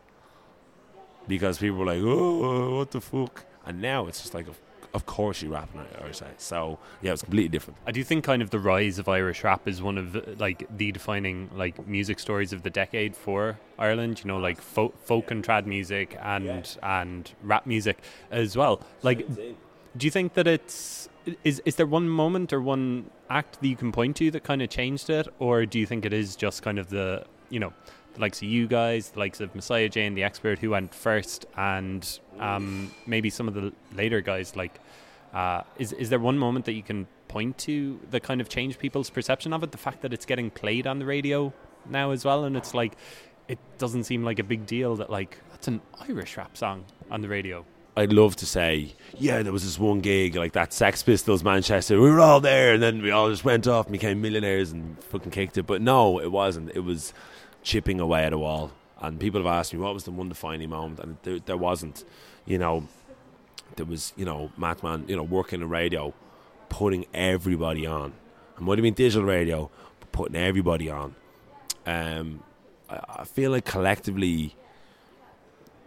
[1.29, 4.61] because people were like, "Oh, what the fuck?" And now it's just like, of,
[4.95, 6.41] of course you rap in Irish accent.
[6.41, 7.79] So yeah, it's completely different.
[7.87, 10.93] I do think kind of the rise of Irish rap is one of like the
[10.93, 14.21] defining like music stories of the decade for Ireland.
[14.25, 17.99] You know, like folk, folk and trad music and and rap music
[18.31, 18.83] as well.
[19.03, 19.27] Like,
[19.97, 21.09] do you think that it's
[21.45, 24.63] is is there one moment or one act that you can point to that kind
[24.63, 27.73] of changed it, or do you think it is just kind of the you know
[28.21, 32.21] likes of you guys, the likes of Messiah Jane, the expert who went first, and
[32.39, 34.81] um, maybe some of the later guys like
[35.33, 38.79] uh, is is there one moment that you can point to that kind of changed
[38.79, 39.73] people's perception of it?
[39.73, 41.53] The fact that it's getting played on the radio
[41.89, 42.97] now as well, and it's like
[43.49, 47.21] it doesn't seem like a big deal that like that's an Irish rap song on
[47.21, 47.65] the radio.
[47.97, 52.01] I'd love to say, yeah, there was this one gig like that Sex Pistols Manchester.
[52.01, 55.03] We were all there, and then we all just went off and became millionaires and
[55.05, 55.67] fucking kicked it.
[55.67, 56.71] But no, it wasn't.
[56.75, 57.13] It was
[57.63, 58.73] chipping away at a wall.
[59.01, 62.05] And people have asked me what was the one defining moment, and there, there wasn't.
[62.45, 62.87] You know,
[63.77, 66.13] there was you know Mathman, you know, working the radio,
[66.69, 68.13] putting everybody on.
[68.57, 69.71] And might have mean digital radio,
[70.13, 71.15] putting everybody on.
[71.87, 72.43] Um,
[72.91, 74.55] I, I feel like collectively,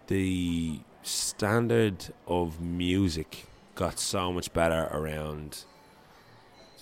[0.08, 5.64] the standard of music got so much better around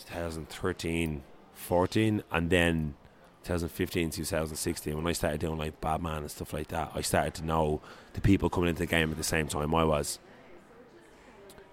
[0.07, 1.23] 2013
[1.55, 2.95] 14 and then
[3.45, 7.45] 2015 2016 when I started doing like Batman and stuff like that I started to
[7.45, 7.81] know
[8.13, 10.19] the people coming into the game at the same time I was.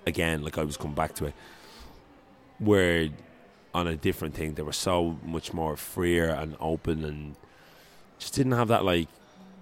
[0.06, 1.34] Again like I was coming back to it.
[2.58, 3.10] Where
[3.74, 7.36] on a different thing they were so much more freer and open and
[8.18, 9.08] just didn't have that like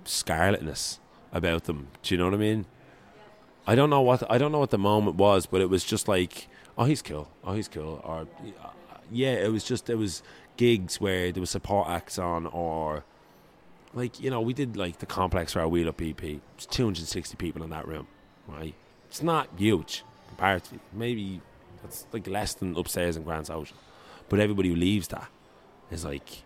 [0.05, 0.99] scarletness
[1.31, 1.87] about them.
[2.01, 2.65] Do you know what I mean?
[3.67, 6.07] I don't know what I don't know what the moment was, but it was just
[6.07, 8.27] like, oh, he's cool, oh, he's cool, or
[9.11, 10.23] yeah, it was just it was
[10.57, 13.03] gigs where there was support acts on, or
[13.93, 16.23] like you know we did like the complex for our wheel up EP.
[16.23, 18.07] It's 260 people in that room,
[18.47, 18.75] right?
[19.07, 20.79] It's not huge comparatively.
[20.93, 21.41] Maybe
[21.81, 23.77] that's like less than upstairs in Grand Social,
[24.29, 25.29] but everybody who leaves that
[25.91, 26.43] is like,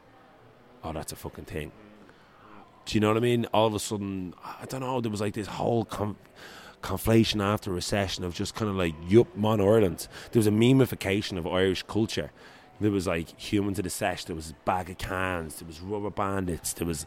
[0.84, 1.72] oh, that's a fucking thing.
[2.86, 3.46] Do you know what I mean?
[3.54, 5.02] All of a sudden, I don't know.
[5.02, 5.86] There was like this whole.
[5.86, 6.18] Com-
[6.82, 10.08] conflation after recession of just kind of like yup mon Ireland.
[10.32, 12.32] There was a memification of Irish culture.
[12.82, 14.26] There was like humans to the sesh.
[14.26, 15.60] There was a bag of cans.
[15.60, 16.74] There was Rubberbandits.
[16.76, 17.06] There was,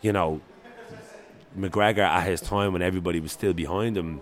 [0.00, 0.40] you know,
[1.58, 4.20] McGregor at his time when everybody was still behind him.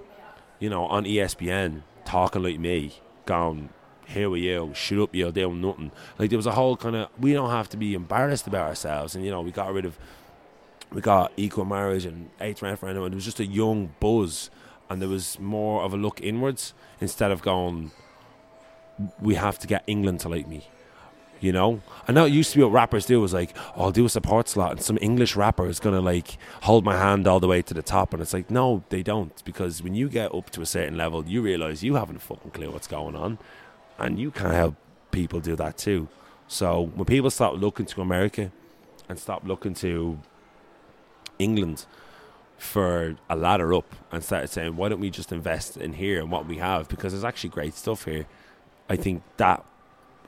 [0.58, 3.70] You know, on ESPN talking like me, going,
[4.06, 7.08] "Here we you, shut up, you're doing nothing." Like there was a whole kind of
[7.18, 9.98] we don't have to be embarrassed about ourselves, and you know we got rid of
[10.92, 14.50] we got equal marriage and eighth referendum, and it was just a young buzz
[14.92, 17.90] and there was more of a look inwards instead of going,
[19.18, 20.68] we have to get England to like me.
[21.42, 21.82] You know?
[22.06, 24.08] I know it used to be what rappers do was like, oh, I'll do a
[24.08, 27.48] support slot and some English rapper is going to like hold my hand all the
[27.48, 28.12] way to the top.
[28.12, 29.44] And it's like, no, they don't.
[29.44, 32.52] Because when you get up to a certain level, you realize you haven't a fucking
[32.52, 33.38] clue what's going on.
[33.98, 34.76] And you can't help
[35.10, 36.08] people do that too.
[36.46, 38.52] So when people stop looking to America
[39.08, 40.20] and stop looking to
[41.40, 41.86] England,
[42.62, 46.30] for a ladder up and started saying, why don't we just invest in here and
[46.30, 46.88] what we have?
[46.88, 48.24] Because there's actually great stuff here.
[48.88, 49.64] I think that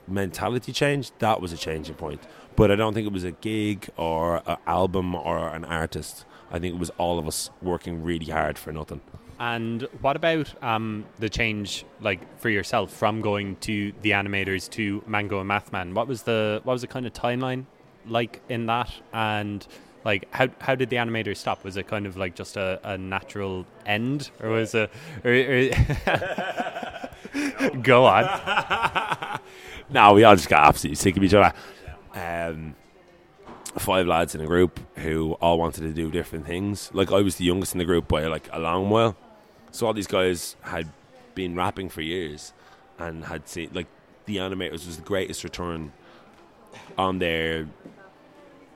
[0.07, 2.21] mentality change, that was a changing point.
[2.57, 6.25] But I don't think it was a gig or an album or an artist.
[6.51, 9.01] I think it was all of us working really hard for nothing.
[9.41, 15.03] And what about um, the change, like for yourself, from going to the animators to
[15.09, 15.95] Mango and Mathman?
[15.95, 17.65] What was the what was the kind of timeline
[18.07, 18.93] like in that?
[19.13, 19.67] And
[20.05, 21.65] Like, how how did the animators stop?
[21.65, 24.91] Was it kind of like just a, a natural end, or was it?
[25.25, 25.71] Or, or
[27.83, 28.25] Go on.
[29.91, 31.53] no, we all just got absolutely sick of each other.
[32.15, 32.75] Um,
[33.79, 36.91] five lads in a group who all wanted to do different things.
[36.93, 39.17] Like I was the youngest in the group by like a long while,
[39.71, 40.89] so all these guys had
[41.35, 42.53] been rapping for years
[42.99, 43.89] and had seen like
[44.27, 45.93] the animators was the greatest return
[46.97, 47.69] on their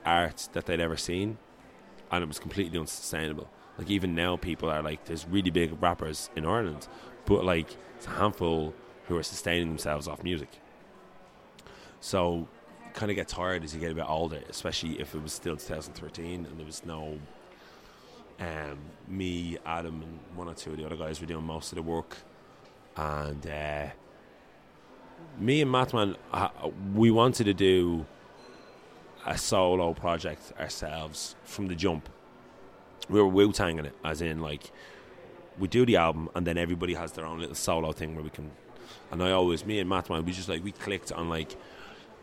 [0.04, 1.38] art that they'd ever seen,
[2.10, 3.48] and it was completely unsustainable.
[3.78, 6.88] Like even now, people are like, there's really big rappers in Ireland,
[7.26, 8.74] but like it's a handful
[9.06, 10.60] who are sustaining themselves off music.
[12.00, 12.48] So,
[12.94, 15.56] kind of get tired as you get a bit older, especially if it was still
[15.56, 17.18] 2013 and there was no.
[18.40, 21.76] Um, me, Adam, and one or two of the other guys were doing most of
[21.76, 22.18] the work,
[22.96, 23.86] and uh,
[25.38, 26.48] me and Mathman, uh,
[26.94, 28.06] we wanted to do
[29.26, 32.08] a solo project ourselves from the jump.
[33.08, 34.70] We were Wu Tanging it, as in like
[35.58, 38.30] we do the album and then everybody has their own little solo thing where we
[38.30, 38.50] can.
[39.10, 41.56] And I always, me and Mathman, we just like we clicked on like,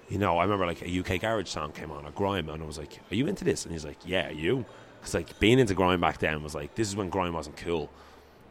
[0.10, 2.66] you know, I remember like a UK garage song came on, a grime, and I
[2.66, 4.66] was like, "Are you into this?" And he's like, "Yeah, you?"
[5.00, 7.90] Because like being into grime back then was like this is when grime wasn't cool.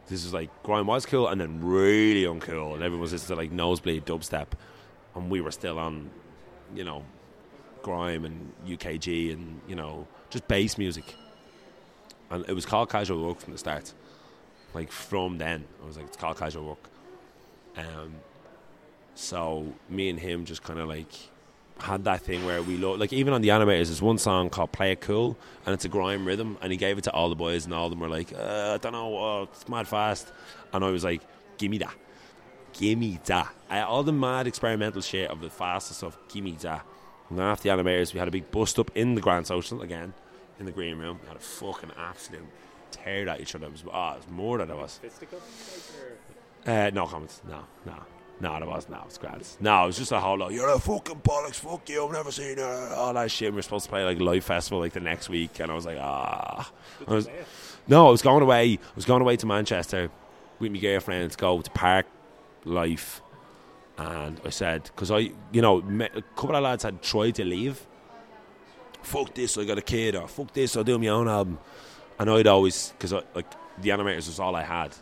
[0.07, 3.51] This is like grime was cool and then really uncool, and everyone was just like
[3.51, 4.47] nosebleed dubstep,
[5.15, 6.09] and we were still on,
[6.75, 7.03] you know,
[7.81, 11.15] grime and UKG and you know just bass music.
[12.29, 13.93] And it was called casual work from the start.
[14.73, 16.89] Like from then, I was like, it's called casual work.
[17.77, 18.15] Um,
[19.13, 21.13] so me and him just kind of like
[21.79, 24.71] had that thing where we lo- like even on the animators there's one song called
[24.71, 27.35] play it cool and it's a grime rhythm and he gave it to all the
[27.35, 30.31] boys and all of them were like uh, i don't know uh, it's mad fast.
[30.73, 31.21] And i was like
[31.57, 31.93] give me that.
[32.73, 33.53] Give me that.
[33.69, 36.85] I, all the mad experimental shit of the fastest stuff give me that.
[37.29, 39.81] And then after the animators we had a big bust up in the grand social
[39.81, 40.13] again
[40.59, 41.19] in the green room.
[41.21, 42.45] We had a fucking absolute
[42.91, 43.67] tear at each other.
[43.67, 44.99] It was, oh, it was more than it was.
[46.65, 47.41] Uh, no comments.
[47.47, 47.93] No, no.
[48.41, 49.47] No, there was no, it was grand.
[49.61, 50.51] No, it was just a whole lot.
[50.51, 52.93] You're a fucking bollocks, fuck you, I've never seen her.
[52.95, 53.51] All that shit.
[53.51, 55.75] We were supposed to play like a live festival like the next week, and I
[55.75, 56.69] was like, ah.
[57.07, 57.29] I was,
[57.87, 58.73] no, I was going away.
[58.73, 60.09] I was going away to Manchester
[60.59, 62.07] with my girlfriend to go to Park
[62.65, 63.21] Life,
[63.97, 67.85] and I said, because I, you know, a couple of lads had tried to leave.
[69.01, 71.59] Fuck this, I got a kid, or fuck this, I'll do my own album.
[72.19, 73.45] And I'd always, because like
[73.81, 74.95] the animators was all I had.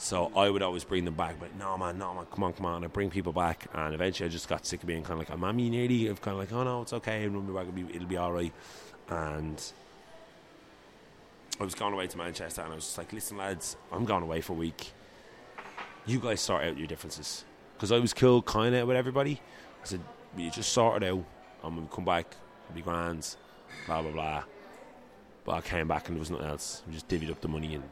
[0.00, 2.66] So I would always bring them back, but no man, no man, come on, come
[2.66, 2.84] on.
[2.84, 5.30] I bring people back, and eventually I just got sick of being kind of like,
[5.30, 7.24] "I'm mommy nearly." I'm kind of like, "Oh no, it's okay.
[7.24, 8.52] It'll be, it'll be, it'll be all right."
[9.08, 9.60] And
[11.60, 14.22] I was going away to Manchester, and I was just like, "Listen, lads, I'm going
[14.22, 14.92] away for a week.
[16.06, 19.40] You guys sort out your differences." Because I was cool, kind of with everybody.
[19.82, 20.00] I said,
[20.36, 21.24] "You just sort it out.
[21.64, 22.36] I'm gonna come back.
[22.66, 23.34] It'll be grand."
[23.86, 24.44] Blah blah blah.
[25.44, 26.82] But I came back and there was nothing else.
[26.86, 27.84] We just divvied up the money and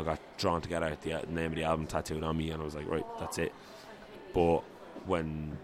[0.00, 0.96] I got drawn together.
[1.00, 3.38] The the name of the album tattooed on me, and I was like, right, that's
[3.38, 3.52] it.
[4.32, 4.60] But
[5.06, 5.58] when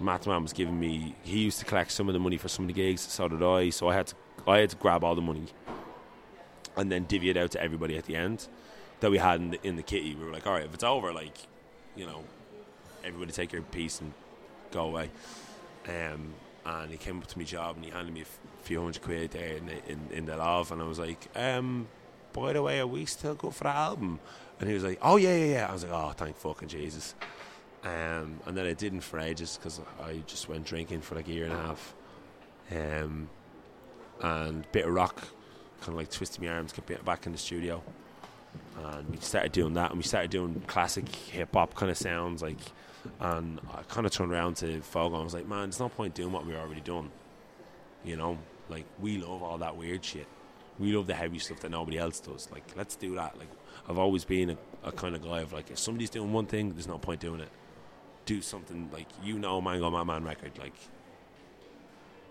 [0.00, 2.68] Mathman was giving me, he used to collect some of the money for some of
[2.68, 3.02] the gigs.
[3.02, 3.70] So did I.
[3.70, 4.14] So I had to,
[4.46, 5.46] I had to grab all the money,
[6.76, 8.48] and then divvy it out to everybody at the end
[9.00, 10.14] that we had in the, in the kitty.
[10.14, 11.36] We were like, all right, if it's over, like,
[11.96, 12.22] you know,
[13.04, 14.12] everybody take your piece and
[14.70, 15.10] go away.
[15.88, 16.34] Um,
[16.64, 19.32] and he came up to my job and he handed me a few hundred quid
[19.32, 21.88] there in the, in, in the love, and I was like, um,
[22.32, 24.20] by the way, are we still good for the album?
[24.60, 25.66] And he was like, oh yeah, yeah, yeah.
[25.68, 27.14] I was like, oh, thank fucking Jesus.
[27.84, 31.32] Um, and then I didn't for ages because I just went drinking for like a
[31.32, 31.94] year and a half.
[32.70, 33.28] Um,
[34.20, 35.16] and bit of rock,
[35.80, 37.82] kind of like twisted my arms, get back in the studio.
[38.84, 42.42] And we started doing that, and we started doing classic hip hop kind of sounds,
[42.42, 42.58] like.
[43.18, 46.14] And I kind of turned around to Fogo and was like, "Man, there's no point
[46.14, 47.10] doing what we're already doing.
[48.04, 50.28] You know, like we love all that weird shit.
[50.78, 52.48] We love the heavy stuff that nobody else does.
[52.50, 53.38] Like, let's do that.
[53.38, 53.48] Like,
[53.88, 56.72] I've always been a, a kind of guy of like, if somebody's doing one thing,
[56.72, 57.50] there's no point doing it.
[58.24, 60.74] Do something like you know, Mango Man Man record, like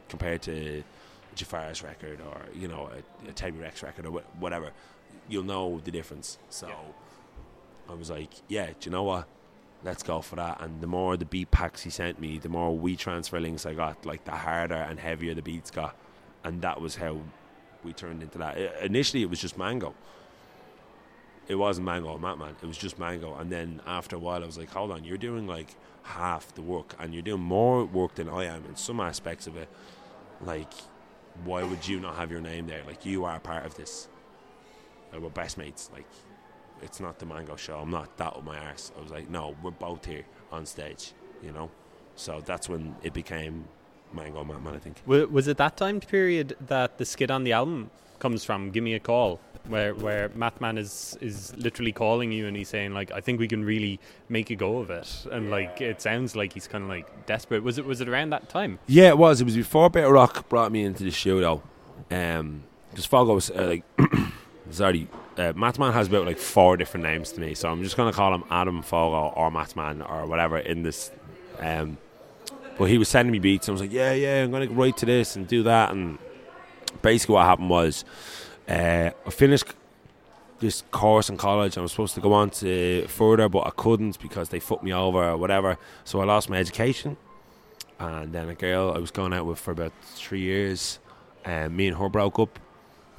[0.07, 0.83] compared to
[1.35, 4.71] Jafaris record or you know a, a Tebi Rex record or wh- whatever,
[5.27, 6.37] you'll know the difference.
[6.49, 6.69] So
[7.89, 9.27] I was like, yeah, do you know what?
[9.83, 10.61] Let's go for that.
[10.61, 13.73] And the more the beat packs he sent me, the more we transfer links I
[13.73, 15.95] got, like the harder and heavier the beats got,
[16.43, 17.19] and that was how
[17.83, 18.57] we turned into that.
[18.57, 19.93] I- initially, it was just Mango.
[21.47, 22.55] It wasn't Mango and Mathman.
[22.61, 23.35] It was just Mango.
[23.35, 26.61] And then after a while, I was like, hold on, you're doing like half the
[26.61, 29.69] work, and you're doing more work than I am in some aspects of it.
[30.41, 30.73] Like,
[31.43, 32.83] why would you not have your name there?
[32.85, 34.07] Like, you are part of this.
[35.11, 35.89] Like, we're best mates.
[35.93, 36.07] Like,
[36.81, 37.79] it's not the Mango show.
[37.79, 38.91] I'm not that with my ass.
[38.97, 41.13] I was like, no, we're both here on stage,
[41.43, 41.69] you know?
[42.15, 43.65] So that's when it became
[44.13, 44.97] Mango Mathman, I think.
[45.05, 47.89] Was it that time period that the skit on the album
[48.19, 48.71] comes from?
[48.71, 52.93] Give me a call, where where Mathman is is literally calling you and he's saying
[52.93, 53.99] like, I think we can really
[54.29, 57.63] make a go of it, and like it sounds like he's kind of like desperate.
[57.63, 58.79] Was it was it around that time?
[58.87, 59.41] Yeah, it was.
[59.41, 61.61] It was before Better Rock brought me into the studio.
[62.09, 63.83] Um, because Fogo was uh, like,
[64.71, 65.07] sorry,
[65.37, 68.33] uh, Mathman has about like four different names to me, so I'm just gonna call
[68.33, 71.11] him Adam Fogo or Mathman or whatever in this.
[71.59, 71.97] Um,
[72.81, 74.97] but he was sending me beats, and I was like, yeah, yeah, I'm gonna write
[74.97, 76.17] to this and do that, and
[77.03, 78.03] basically what happened was,
[78.67, 79.65] uh, I finished
[80.57, 81.77] this course in college.
[81.77, 84.91] I was supposed to go on to further, but I couldn't because they fucked me
[84.91, 85.77] over or whatever.
[86.05, 87.17] So I lost my education.
[87.99, 90.97] And then a girl I was going out with for about three years,
[91.45, 92.57] um, me and her broke up.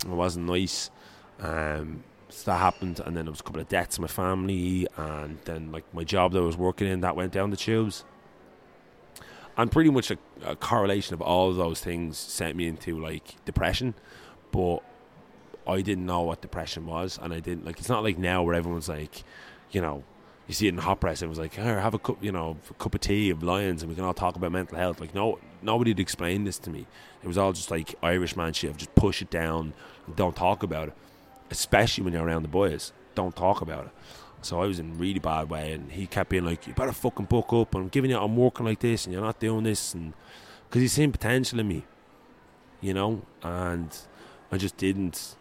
[0.01, 0.91] It wasn't nice.
[1.39, 4.89] Um, so that happened, and then there was a couple of deaths in my family,
[4.97, 8.05] and then like my job that I was working in that went down the tubes.
[9.57, 13.45] And pretty much a, a correlation of all of those things sent me into like
[13.45, 13.95] depression,
[14.51, 14.79] but
[15.67, 17.79] I didn't know what depression was, and I didn't like.
[17.79, 19.25] It's not like now where everyone's like,
[19.71, 20.05] you know,
[20.49, 21.21] you see it in hot press.
[21.23, 23.83] It was like, "Here, have a cup, you know, a cup of tea of Lyons,
[23.83, 25.01] and we can all talk about mental health.
[25.01, 26.87] Like, no, nobody had explained this to me.
[27.23, 28.77] It was all just like Irish man shit.
[28.77, 29.75] Just push it down
[30.15, 30.95] don't talk about it,
[31.51, 32.93] especially when you're around the boys.
[33.15, 33.93] Don't talk about it.
[34.43, 37.27] So I was in really bad way, and he kept being like, "You better fucking
[37.27, 37.75] book up.
[37.75, 40.13] I'm giving you, I'm working like this, and you're not doing this," and
[40.69, 41.85] because he's seen potential in me,
[42.81, 43.97] you know, and
[44.51, 45.37] I just didn't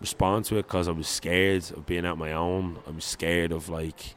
[0.00, 2.78] respond to it because I was scared of being out my own.
[2.86, 4.16] I was scared of like,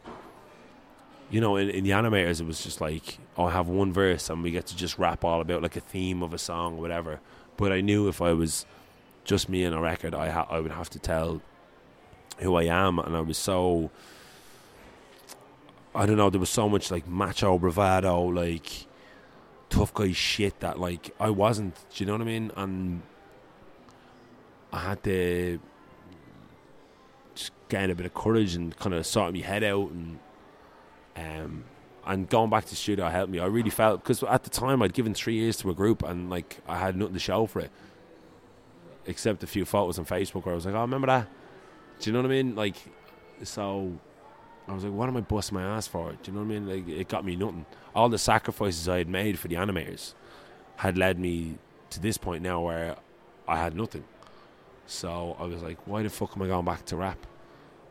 [1.30, 4.30] you know, in, in the animators, it was just like, oh, I have one verse
[4.30, 6.82] and we get to just rap all about like a theme of a song or
[6.82, 7.20] whatever.
[7.58, 8.66] But I knew if I was
[9.24, 11.42] just me in a record, I ha- I would have to tell
[12.40, 13.92] who I am, and I was so.
[15.96, 16.30] I don't know.
[16.30, 18.88] There was so much like macho bravado, like
[19.70, 21.76] tough guy shit that like I wasn't.
[21.76, 22.52] Do you know what I mean?
[22.56, 23.02] And
[24.72, 25.60] I had to
[27.34, 30.20] just gain a bit of courage and kind of sort my head out and
[31.16, 31.64] um
[32.06, 33.40] and going back to the studio helped me.
[33.40, 36.30] I really felt because at the time I'd given three years to a group and
[36.30, 37.72] like I had nothing to show for it
[39.08, 41.28] except a few photos on Facebook where I was like, oh, remember that?
[42.00, 42.56] Do you know what I mean?
[42.56, 42.76] Like,
[43.44, 43.98] so
[44.68, 46.12] I was like, what am I busting my ass for?
[46.12, 46.68] Do you know what I mean?
[46.68, 47.66] Like, it got me nothing.
[47.94, 50.14] All the sacrifices I had made for the animators
[50.78, 51.58] had led me
[51.92, 52.98] to this point now where
[53.48, 54.04] I had nothing.
[54.88, 57.20] So I was like, why the fuck am I going back to rap?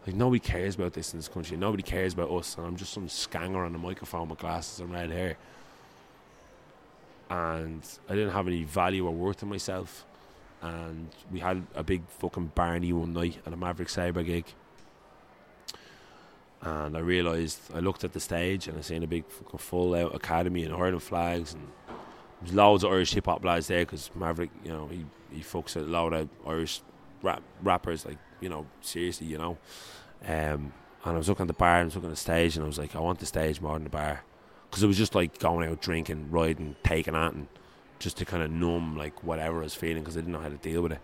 [0.07, 1.57] Like nobody cares about this in this country.
[1.57, 4.93] Nobody cares about us, and I'm just some scanger on a microphone with glasses and
[4.93, 5.37] red hair.
[7.31, 10.05] And I didn't have any value or worth in myself.
[10.61, 14.45] And we had a big fucking Barney one night at a Maverick Sabre gig.
[16.65, 19.25] And I realised I looked at the stage and I seen a big
[19.59, 21.69] full out academy and hurling flags and
[22.41, 25.77] there's loads of Irish hip hop lads there because Maverick, you know, he he fucks
[25.77, 26.81] a lot of Irish
[27.23, 29.59] rap rappers, like you know, seriously, you know.
[30.27, 30.73] Um,
[31.05, 32.65] and I was looking at the bar, and I was looking at the stage, and
[32.65, 34.23] I was like, I want the stage more than the bar,
[34.69, 37.49] because it was just like going out drinking, riding, taking at, and
[37.99, 40.49] just to kind of numb like whatever I was feeling, because I didn't know how
[40.49, 41.01] to deal with it.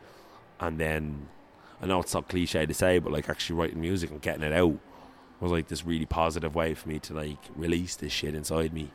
[0.58, 1.28] And then
[1.80, 4.52] I know it's not cliche to say, but like actually writing music and getting it
[4.52, 4.78] out
[5.40, 8.90] was like this really positive way for me to like release this shit inside me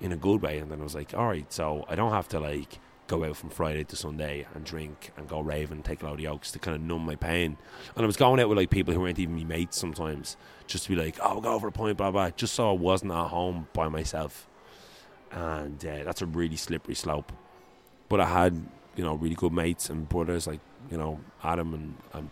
[0.00, 0.58] in a good way.
[0.58, 3.36] And then I was like, all right, so I don't have to like go out
[3.36, 6.50] from Friday to Sunday and drink and go rave and take a load of yokes
[6.52, 7.56] to kind of numb my pain.
[7.94, 10.36] And I was going out with like people who weren't even my mates sometimes,
[10.66, 12.72] just to be like, oh, we'll go over a point, blah blah, just so I
[12.72, 14.48] wasn't at home by myself.
[15.30, 17.32] And uh, that's a really slippery slope.
[18.08, 18.54] But I had,
[18.96, 20.60] you know, really good mates and brothers like,
[20.90, 22.30] you know, Adam and and,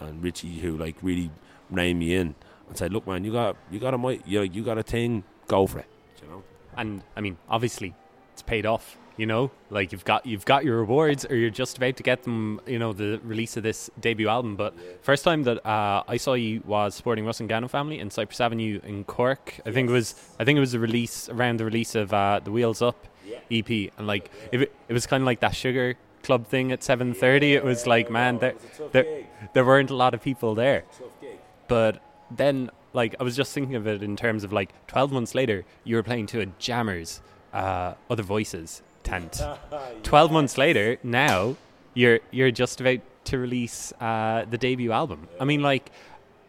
[0.00, 1.30] and Richie who like really
[1.72, 2.34] reined me in
[2.68, 5.24] and say, look, man, you got you got a mic, you you got a thing,
[5.48, 5.86] go for it.
[6.22, 6.42] You know.
[6.76, 7.94] And I mean, obviously,
[8.32, 8.98] it's paid off.
[9.18, 12.22] You know, like you've got you've got your rewards, or you're just about to get
[12.22, 12.60] them.
[12.66, 14.56] You know, the release of this debut album.
[14.56, 18.80] But first time that uh, I saw you was supporting Rusangano Family in Cyprus Avenue
[18.82, 19.60] in Cork.
[19.66, 22.40] I think it was I think it was the release around the release of uh,
[22.42, 23.06] the Wheels Up
[23.50, 23.68] EP,
[23.98, 27.12] and like if it, it was kind of like that sugar club thing at seven
[27.12, 27.54] thirty.
[27.54, 28.54] It was like man, there
[28.92, 30.84] there, there weren't a lot of people there.
[31.72, 35.34] But then, like, I was just thinking of it in terms of like 12 months
[35.34, 37.22] later, you were playing to a Jammers,
[37.54, 39.40] uh, Other Voices tent.
[40.02, 41.56] 12 months later, now
[41.94, 45.28] you're you're just about to release uh, the debut album.
[45.40, 45.90] I mean, like,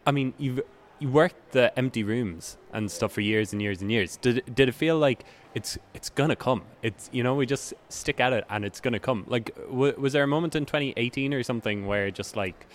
[0.06, 0.60] I mean, you've
[1.00, 4.18] you worked the empty rooms and stuff for years and years and years.
[4.18, 5.24] Did did it feel like
[5.56, 6.64] it's it's gonna come?
[6.82, 9.24] It's you know we just stick at it and it's gonna come.
[9.28, 12.68] Like, w- was there a moment in 2018 or something where just like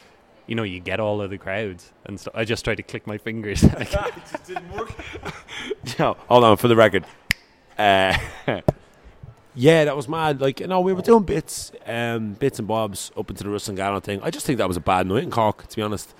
[0.48, 2.34] you know, you get all of the crowds and stuff.
[2.34, 3.62] I just tried to click my fingers.
[3.78, 3.92] Like,
[5.98, 7.04] No, hold on for the record.
[7.78, 8.16] Uh,
[9.54, 10.40] Yeah, that was mad.
[10.40, 14.00] Like, you know, we were doing bits, um, bits and bobs up into the Rusangano
[14.00, 14.20] thing.
[14.22, 16.14] I just think that was a bad night in Cork, to be honest.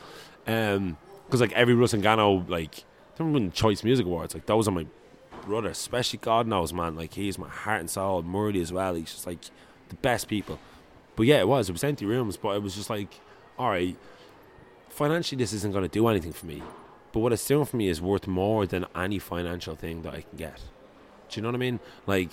[0.45, 2.85] Because like every Rusangano, like,
[3.17, 4.35] they were winning Choice Music Awards.
[4.35, 4.87] Like those are my
[5.47, 6.97] brother, especially God knows, man.
[6.97, 8.23] Like he's my heart and soul.
[8.25, 8.95] MuRli as well.
[8.95, 9.39] He's just like
[9.89, 10.59] the best people.
[11.15, 11.69] But yeah, it was.
[11.69, 13.21] It was empty rooms, but it was just like,
[13.59, 13.97] all right,
[14.99, 16.61] financially, this isn't going to do anything for me.
[17.13, 20.21] But what it's doing for me is worth more than any financial thing that I
[20.23, 20.61] can get.
[21.29, 21.81] Do you know what I mean?
[22.07, 22.31] Like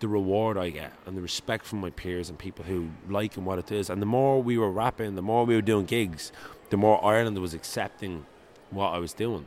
[0.00, 3.44] the reward I get and the respect from my peers and people who like and
[3.44, 3.90] what it is.
[3.90, 6.32] And the more we were rapping, the more we were doing gigs,
[6.70, 8.26] the more Ireland was accepting
[8.70, 9.46] what I was doing.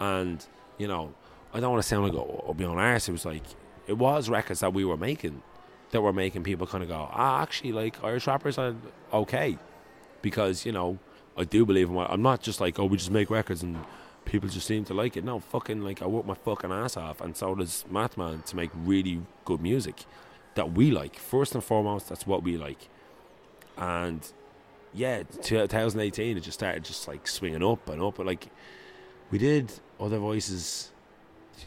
[0.00, 0.44] And
[0.78, 1.14] you know,
[1.54, 3.08] I don't want to sound like I'll be on arse.
[3.08, 3.44] It was like
[3.86, 5.42] it was records that we were making
[5.92, 8.74] that were making people kind of go, ah, actually, like Irish rappers are
[9.12, 9.56] okay
[10.22, 10.98] because you know
[11.36, 13.78] I do believe in what I'm not just like oh we just make records and
[14.24, 15.24] people just seem to like it.
[15.24, 18.70] No, fucking like I work my fucking ass off, and so does Mathman to make
[18.74, 20.06] really good music
[20.54, 21.18] that we like.
[21.18, 22.88] First and foremost, that's what we like.
[23.76, 24.26] And
[24.92, 28.16] yeah, 2018 it just started just like swinging up and up.
[28.16, 28.48] But like
[29.30, 30.90] we did other voices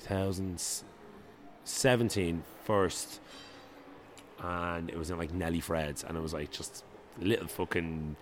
[0.04, 3.22] 2017 first,
[4.42, 6.84] and it was in like Nelly Fred's, and it was like just
[7.20, 8.16] little fucking.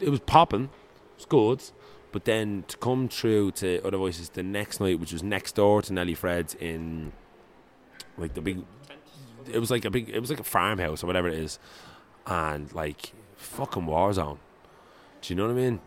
[0.00, 0.70] It was popping,
[1.28, 1.62] good,
[2.12, 5.82] but then to come through to other voices the next night, which was next door
[5.82, 7.12] to Nelly Fred's in
[8.16, 8.64] like the big.
[9.50, 10.08] It was like a big.
[10.08, 11.58] It was like a farmhouse or whatever it is,
[12.26, 14.38] and like fucking war zone.
[15.22, 15.80] Do you know what I mean?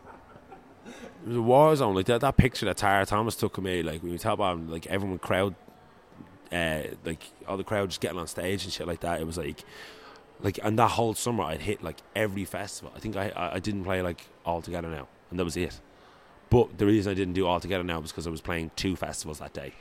[1.23, 1.95] It was a war zone.
[1.95, 4.59] Like that, that picture that Tara Thomas took of me, like when you talk about
[4.67, 5.55] like everyone crowd,
[6.51, 9.19] uh, like all the crowd just getting on stage and shit like that.
[9.21, 9.63] It was like,
[10.41, 12.91] like, and that whole summer I'd hit like every festival.
[12.95, 15.80] I think I, I didn't play like all together now, and that was it.
[16.49, 18.95] But the reason I didn't do all together now was because I was playing two
[18.95, 19.73] festivals that day.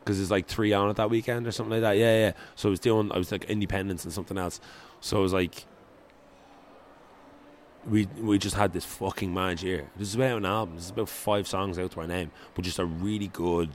[0.00, 1.96] Because there's like three on it that weekend or something like that.
[1.96, 2.32] Yeah, yeah.
[2.54, 4.60] So I was doing, I was like Independence and something else.
[5.00, 5.66] So I was like,
[7.86, 9.90] we we just had this fucking mad year.
[9.96, 10.76] This is about an album.
[10.76, 13.70] This is about five songs out to our name, but just a really good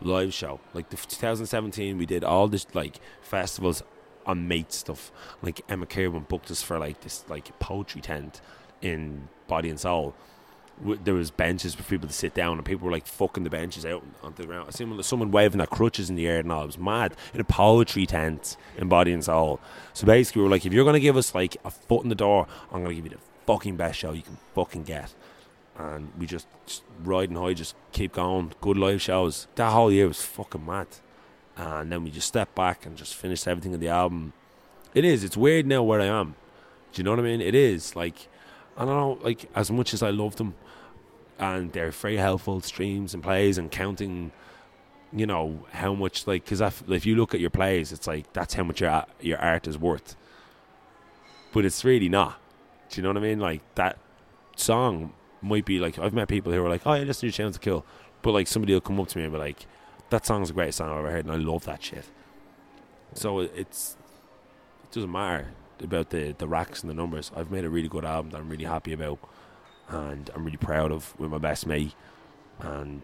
[0.00, 0.60] live show.
[0.74, 3.82] Like the 2017, we did all this like festivals
[4.24, 5.12] on mate stuff.
[5.42, 8.40] Like Emma Kirwan booked us for like this like poetry tent
[8.82, 10.14] in Body and Soul.
[10.84, 13.86] There was benches for people to sit down, and people were like fucking the benches
[13.86, 14.66] out onto the ground.
[14.68, 16.66] I seen someone waving their crutches in the air, and all.
[16.66, 19.58] Was mad in a poetry tent in Body and Soul.
[19.94, 22.14] So basically, we were like, if you're gonna give us like a foot in the
[22.14, 25.14] door, I'm gonna give you the fucking best show you can fucking get.
[25.78, 28.52] And we just, just riding high, just keep going.
[28.60, 29.46] Good live shows.
[29.54, 30.88] That whole year was fucking mad.
[31.56, 34.32] And then we just stepped back and just finished everything of the album.
[34.94, 35.24] It is.
[35.24, 36.34] It's weird now where I am.
[36.92, 37.40] Do you know what I mean?
[37.40, 37.94] It is.
[37.94, 38.28] Like,
[38.76, 40.54] I don't know, like, as much as I love them,
[41.38, 44.32] and they're very helpful streams and plays and counting,
[45.12, 48.32] you know, how much, like, because if, if you look at your plays, it's like,
[48.32, 50.16] that's how much your, your art is worth.
[51.52, 52.38] But it's really not.
[52.90, 53.40] Do you know what I mean?
[53.40, 53.98] Like, that
[54.56, 57.32] song might be like, I've met people who are like, oh, yeah, listen to your
[57.32, 57.84] sounds cool.
[58.22, 59.66] But, like, somebody will come up to me and be like,
[60.10, 62.04] that song's the greatest song I've ever heard, and I love that shit.
[63.14, 63.96] So it's
[64.84, 65.48] it doesn't matter
[65.82, 67.30] about the the racks and the numbers.
[67.34, 69.18] I've made a really good album that I'm really happy about,
[69.88, 71.94] and I'm really proud of with my best mate,
[72.60, 73.02] and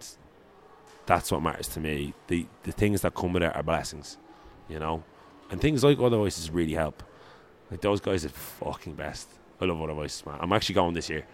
[1.06, 2.14] that's what matters to me.
[2.28, 4.18] The the things that come with it are blessings,
[4.68, 5.02] you know,
[5.50, 7.02] and things like other voices really help.
[7.70, 9.28] Like those guys are fucking best.
[9.60, 10.38] I love other voices, man.
[10.40, 11.24] I'm actually going this year.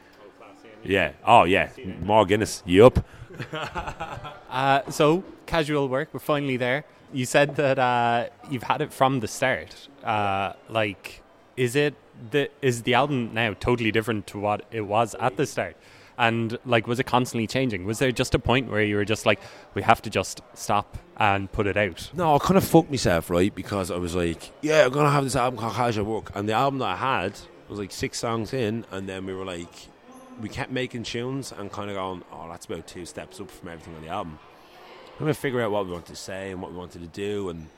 [0.85, 1.13] Yeah.
[1.25, 1.71] Oh yeah.
[2.03, 2.63] More Guinness.
[2.67, 3.05] Yup.
[4.51, 6.85] Uh, so casual work, we're finally there.
[7.13, 9.89] You said that uh, you've had it from the start.
[10.03, 11.23] Uh, like,
[11.59, 11.95] is it
[12.31, 15.77] the is the album now totally different to what it was at the start?
[16.17, 17.85] And like, was it constantly changing?
[17.85, 19.39] Was there just a point where you were just like,
[19.75, 22.11] we have to just stop and put it out?
[22.13, 23.55] No, I kind of fucked myself, right?
[23.55, 26.55] Because I was like, yeah, I'm gonna have this album called Casual Work, and the
[26.55, 27.39] album that I had
[27.69, 29.73] was like six songs in, and then we were like,
[30.41, 33.69] we kept making tunes and kind of going, oh, that's about two steps up from
[33.69, 34.39] everything on the album.
[35.15, 37.49] I'm gonna figure out what we wanted to say and what we wanted to do,
[37.49, 37.69] and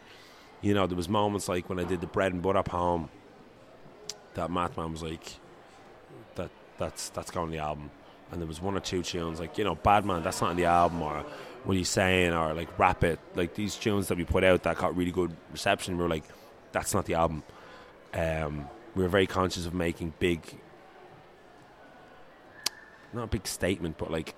[0.63, 3.09] you know, there was moments like when I did the bread and butter poem,
[4.41, 5.37] that Mathman was like,
[6.37, 7.91] that that's that's going on the album,
[8.31, 10.57] and there was one or two tunes like you know, Bad Man, that's not on
[10.57, 11.25] the album, or
[11.65, 14.79] what he's saying, or like Rap It, like these tunes that we put out that
[14.79, 15.97] got really good reception.
[15.97, 16.25] We were like,
[16.73, 17.43] that's not the album.
[18.15, 20.41] Um, we were very conscious of making big,
[23.13, 24.35] not a big statement, but like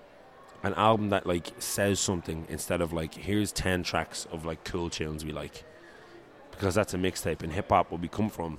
[0.64, 4.90] an album that like says something instead of like here's ten tracks of like cool
[4.90, 5.64] tunes we like,
[6.50, 7.42] because that's a mixtape.
[7.44, 8.58] In hip hop, where we come from,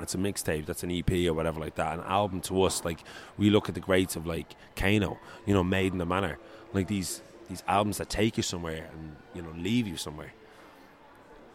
[0.00, 0.66] it's a mixtape.
[0.66, 1.98] That's an EP or whatever like that.
[1.98, 3.00] An album to us, like
[3.36, 6.38] we look at the greats of like Kano, you know, Made in the Manor,
[6.72, 10.32] like these these albums that take you somewhere and you know leave you somewhere.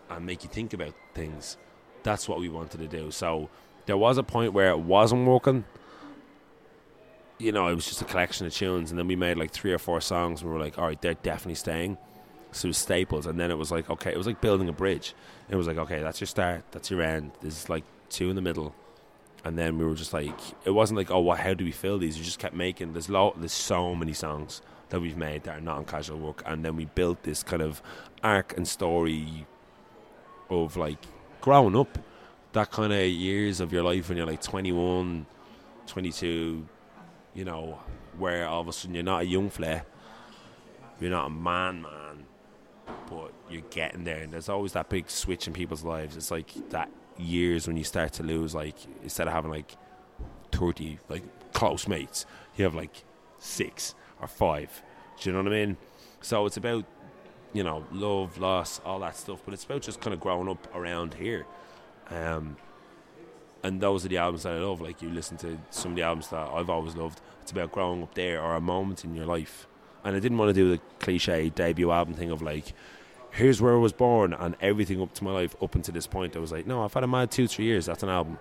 [0.10, 1.58] and make you think about things.
[2.04, 3.12] That's what we wanted to do.
[3.12, 3.50] So
[3.86, 5.64] there was a point where it wasn't working.
[7.40, 9.74] You know, it was just a collection of tunes, and then we made like three
[9.74, 11.98] or four songs, and we were like, all right, they're definitely staying.
[12.52, 15.16] So staples, and then it was like, okay, it was like building a bridge.
[15.50, 17.32] It was like, okay, that's your start, that's your end.
[17.42, 17.84] There's like
[18.14, 18.74] two in the middle,
[19.44, 21.40] and then we were just like, it wasn't like, oh, what?
[21.40, 22.18] How do we fill these?
[22.18, 22.94] We just kept making.
[22.94, 26.44] There's lo- there's so many songs that we've made that are not on casual work,
[26.46, 27.82] and then we built this kind of
[28.24, 29.46] arc and story
[30.50, 31.00] of like
[31.42, 31.98] growing up.
[32.54, 35.26] That kind of years of your life when you're like 21,
[35.88, 36.68] 22,
[37.34, 37.80] you know,
[38.18, 39.86] where all of a sudden you're not a young flair,
[41.00, 42.26] you're not a man, man,
[43.10, 44.20] but you're getting there.
[44.20, 46.16] And there's always that big switch in people's lives.
[46.16, 49.76] It's like that years when you start to lose, like, instead of having like
[50.52, 53.04] 30, like, close mates, you have like
[53.40, 54.82] six or five.
[55.20, 55.78] Do you know what I mean?
[56.22, 56.86] So it's about,
[57.54, 60.68] you know, love, loss, all that stuff, but it's about just kind of growing up
[60.76, 61.46] around here.
[62.10, 62.58] Um,
[63.64, 64.82] and those are the albums that I love.
[64.82, 67.22] Like you listen to some of the albums that I've always loved.
[67.42, 69.68] It's about growing up there or a moment in your life.
[70.04, 72.74] And I didn't want to do the cliche debut album thing of like,
[73.34, 76.36] here's where I was born and everything up to my life up until this point.
[76.36, 77.86] I was like, no, I've had a mad two, three years.
[77.88, 78.38] That's an album.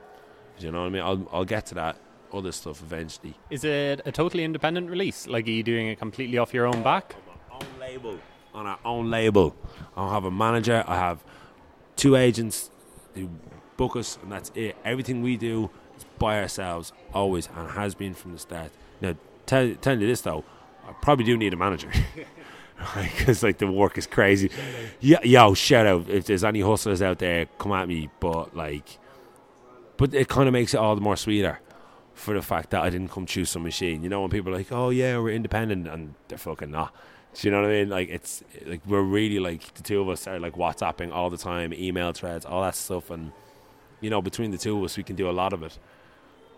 [0.59, 1.03] Do you know what I mean?
[1.03, 1.97] I'll I'll get to that
[2.33, 3.35] other stuff eventually.
[3.51, 5.27] Is it a totally independent release?
[5.27, 7.17] Like, are you doing it completely off your own back?
[7.29, 8.19] on our own label.
[8.55, 9.57] On our own label.
[9.97, 10.85] I have a manager.
[10.87, 11.25] I have
[11.97, 12.71] two agents
[13.15, 13.31] who
[13.77, 14.77] book us, and that's it.
[14.85, 18.71] Everything we do is by ourselves, always, and has been from the start.
[19.01, 19.15] Now,
[19.47, 20.45] tell, tell you this though,
[20.87, 21.91] I probably do need a manager.
[22.95, 24.51] Because like the work is crazy.
[25.01, 28.11] Yeah, yo, shout out if there's any hustlers out there, come at me.
[28.21, 28.99] But like,
[29.97, 31.61] but it kind of makes it all the more sweeter
[32.15, 34.03] for the fact that I didn't come choose some machine.
[34.03, 36.95] You know, when people are like, "Oh yeah, we're independent," and they're fucking not.
[37.35, 37.89] Do you know what I mean?
[37.89, 41.39] Like it's like we're really like the two of us are like WhatsApping all the
[41.39, 43.33] time, email threads, all that stuff, and
[44.01, 45.79] you know, between the two of us, we can do a lot of it.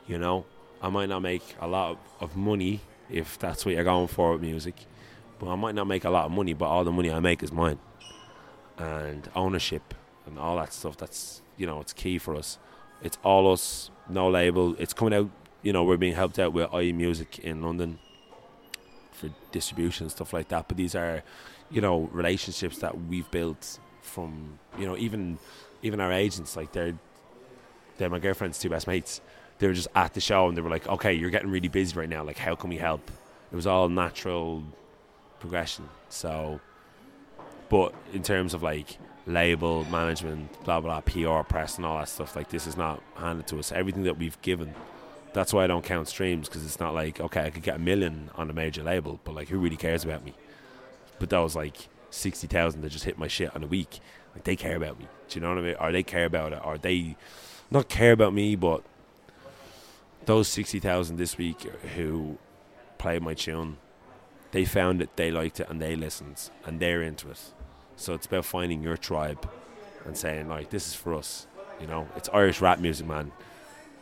[0.09, 0.47] You know,
[0.83, 4.33] I might not make a lot of, of money if that's what you're going for
[4.33, 4.75] with music,
[5.39, 7.43] but I might not make a lot of money, but all the money I make
[7.43, 7.78] is mine,
[8.78, 9.95] and ownership
[10.26, 10.97] and all that stuff.
[10.97, 12.59] That's you know, it's key for us.
[13.03, 14.74] It's all us, no label.
[14.78, 15.30] It's coming out.
[15.62, 17.99] You know, we're being helped out with IE Music in London
[19.12, 20.68] for distribution and stuff like that.
[20.68, 21.22] But these are,
[21.70, 25.39] you know, relationships that we've built from, you know, even
[25.82, 26.57] even our agents.
[26.57, 26.99] Like they're
[27.99, 29.20] they're my girlfriend's two best mates.
[29.59, 31.97] They were just at the show and they were like, "Okay, you're getting really busy
[31.97, 32.24] right now.
[32.24, 33.11] Like, how can we help?"
[33.53, 34.64] It was all natural
[35.45, 35.86] progression.
[36.09, 36.59] So,
[37.68, 42.34] but in terms of like label management, blah blah, PR, press, and all that stuff,
[42.34, 43.70] like this is not handed to us.
[43.70, 44.74] Everything that we've given.
[45.34, 47.78] That's why I don't count streams because it's not like okay, I could get a
[47.78, 50.32] million on a major label, but like who really cares about me?
[51.18, 51.76] But that was like
[52.11, 54.01] sixty thousand that just hit my shit on a week.
[54.34, 55.09] Like they care about me.
[55.28, 55.76] Do you know what I mean?
[55.78, 56.61] Or they care about it?
[56.64, 57.16] Or they
[57.70, 58.82] not care about me, but
[60.24, 61.61] those sixty thousand this week
[61.97, 62.38] who
[62.97, 63.76] played my tune,
[64.55, 67.40] they found it, they liked it, and they listened, and they're into it.
[67.96, 69.50] So it's about finding your tribe
[70.05, 71.48] and saying like, this is for us.
[71.80, 73.32] You know, it's Irish rap music, man.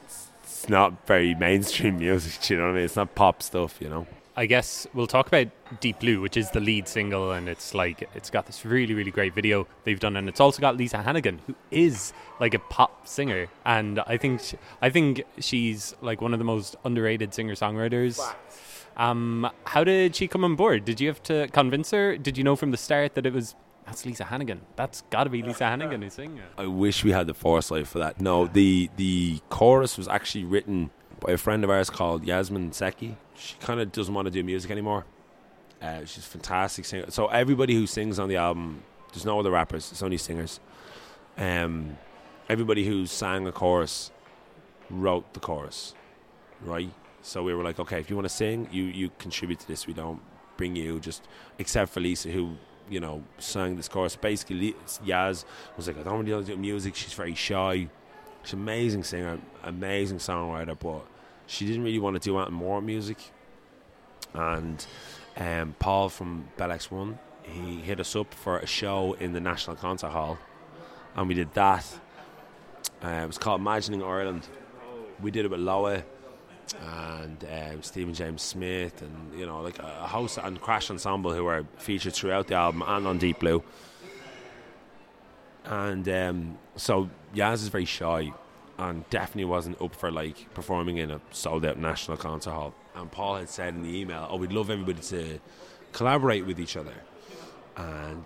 [0.03, 2.43] It's, it's not very mainstream music.
[2.43, 2.85] do You know what I mean?
[2.85, 3.79] It's not pop stuff.
[3.81, 4.07] You know.
[4.37, 5.49] I guess we'll talk about
[5.81, 9.11] Deep Blue, which is the lead single, and it's like it's got this really, really
[9.11, 13.09] great video they've done, and it's also got Lisa Hannigan, who is like a pop
[13.09, 17.55] singer, and I think sh I think she's like one of the most underrated singer
[17.55, 18.21] songwriters.
[18.97, 20.85] Um, how did she come on board?
[20.85, 22.17] Did you have to convince her?
[22.17, 23.55] Did you know from the start that it was
[23.87, 24.61] that's Lisa Hannigan?
[24.77, 26.41] That's got to be Lisa Hannigan who's singing.
[26.57, 28.21] I wish we had the foresight for that.
[28.21, 30.91] No, the the chorus was actually written
[31.21, 33.17] by a friend of ours called Yasmin Seki.
[33.35, 35.05] She kind of doesn't want to do music anymore.
[35.81, 37.11] Uh, she's fantastic singer.
[37.11, 38.83] So everybody who sings on the album,
[39.13, 39.91] there's no other rappers.
[39.91, 40.61] It's only singers.
[41.37, 41.99] Um,
[42.49, 44.13] everybody who sang a chorus
[44.91, 45.95] wrote the chorus,
[46.61, 46.91] right?
[47.23, 49.87] So we were like, okay, if you want to sing, you you contribute to this.
[49.87, 50.21] We don't
[50.57, 51.23] bring you just
[51.59, 52.57] except for Lisa, who
[52.91, 54.17] you know sang this chorus.
[54.17, 54.75] Basically,
[55.07, 55.45] Yaz
[55.77, 56.97] was like, I don't really want to do music.
[56.97, 57.89] She's very shy.
[58.43, 61.07] She's an amazing singer, amazing songwriter, but
[61.47, 63.19] she didn't really want to do anything more music.
[64.35, 64.85] And
[65.37, 69.77] um, Paul from Bell X1, he hit us up for a show in the National
[69.77, 70.39] Concert Hall,
[71.15, 71.87] and we did that.
[73.05, 74.49] Uh, it was called Imagining Ireland.
[75.21, 76.03] We did it with Loah
[76.81, 81.47] and um, Stephen James Smith, and you know, like a host and Crash Ensemble who
[81.47, 83.63] are featured throughout the album and on Deep Blue.
[85.65, 88.33] And um, so Yaz is very shy
[88.79, 92.75] and definitely wasn't up for like performing in a sold out national concert hall.
[92.95, 95.41] And Paul had said in the email, "Oh, we'd love everybody to
[95.93, 96.95] collaborate with each other."
[97.77, 98.25] And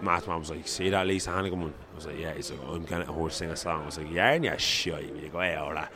[0.00, 2.84] Mathman was like, "See that Lisa Hannigan one?" I was like, "Yeah." He's like, "I'm
[2.84, 5.56] gonna hear sing a song." I was like, "Yeah, and yeah, sure." You go, "Hey,
[5.56, 5.92] all that,"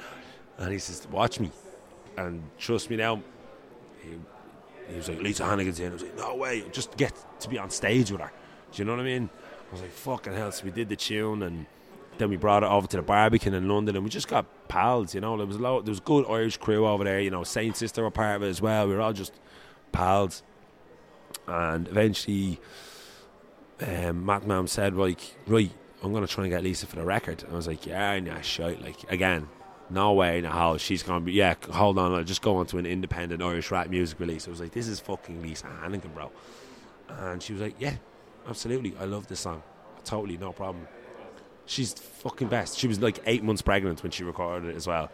[0.59, 1.51] and he says, "Watch me,"
[2.17, 3.23] and trust me now.
[4.03, 4.11] He,
[4.89, 7.59] he was like, "Lisa Hannigan's in." I was like, "No way!" Just get to be
[7.59, 8.33] on stage with her.
[8.73, 9.31] Do you know what I mean?
[9.69, 11.67] I was like, "Fucking hell!" So we did the tune and.
[12.17, 15.17] Then we brought it over to the Barbican in London, and we just got pals.
[15.17, 17.19] You know, there was a lot, there was good Irish crew over there.
[17.19, 18.87] You know, Saint Sister were part of it as well.
[18.87, 19.33] We were all just
[19.91, 20.45] pals,
[21.49, 22.61] and eventually,
[23.81, 25.73] um, Mathman said, like, right,
[26.05, 27.43] I'm going to try and get Lisa for the record.
[27.43, 28.81] And I was like, yeah, nah, shite.
[28.81, 29.49] Like, again,
[29.91, 30.77] no way, no how.
[30.77, 33.71] She's going to be, yeah, hold on, I'll just go on to an independent Irish
[33.71, 34.47] rap music release.
[34.47, 36.31] I was like, this is fucking Lisa Hannigan, bro.
[37.09, 37.95] And she was like, yeah,
[38.49, 38.95] absolutely.
[38.99, 39.63] I love this song.
[40.05, 40.87] Totally, no problem.
[41.67, 42.79] She's fucking best.
[42.79, 45.11] She was like eight months pregnant when she recorded it as well.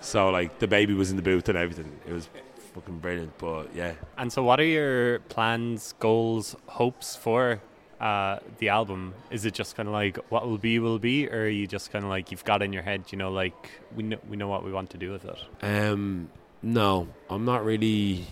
[0.00, 1.98] So, like, the baby was in the booth and everything.
[2.06, 2.28] It was
[2.74, 3.36] fucking brilliant.
[3.38, 3.94] But, yeah.
[4.16, 7.60] And so, what are your plans, goals, hopes for
[8.00, 9.14] uh, the album?
[9.30, 11.92] Is it just kind of like what will be will be, or are you just
[11.92, 14.48] kind of like you've got in your head, you know, like we know we know
[14.48, 15.38] what we want to do with it?
[15.62, 16.30] Um,
[16.62, 18.26] no, I'm not really.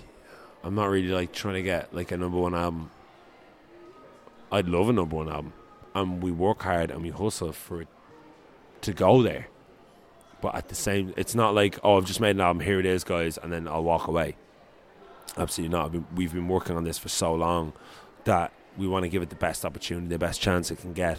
[0.64, 2.90] I'm not really like trying to get like a number one album.
[4.50, 5.52] I'd love a number one album,
[5.94, 7.88] and we work hard and we hustle for it
[8.80, 9.48] to go there.
[10.40, 12.60] But at the same, it's not like oh, I've just made an album.
[12.60, 14.36] Here it is, guys, and then I'll walk away.
[15.36, 15.92] Absolutely not.
[16.14, 17.74] We've been working on this for so long
[18.24, 21.18] that we want to give it the best opportunity, the best chance it can get.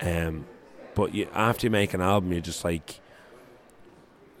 [0.00, 0.46] Um,
[0.94, 3.00] but you, after you make an album, you're just like,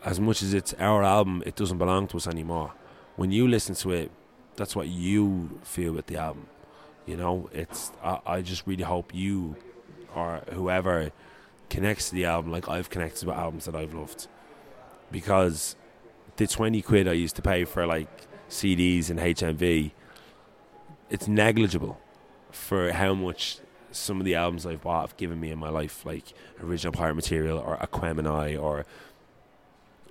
[0.04, 2.72] as much as it's our album, it doesn't belong to us anymore.
[3.16, 4.10] When you listen to it,
[4.56, 6.48] that's what you feel with the album.
[7.06, 7.92] You know, it's.
[8.02, 9.56] I, I just really hope you,
[10.14, 11.10] or whoever,
[11.68, 14.28] connects to the album like I've connected with albums that I've loved,
[15.10, 15.74] because
[16.36, 19.92] the twenty quid I used to pay for like CDs and HMV,
[21.10, 21.98] it's negligible
[22.52, 23.58] for how much
[23.90, 26.32] some of the albums I've bought have given me in my life, like
[26.62, 28.86] Original Pirate Material or Aquemini or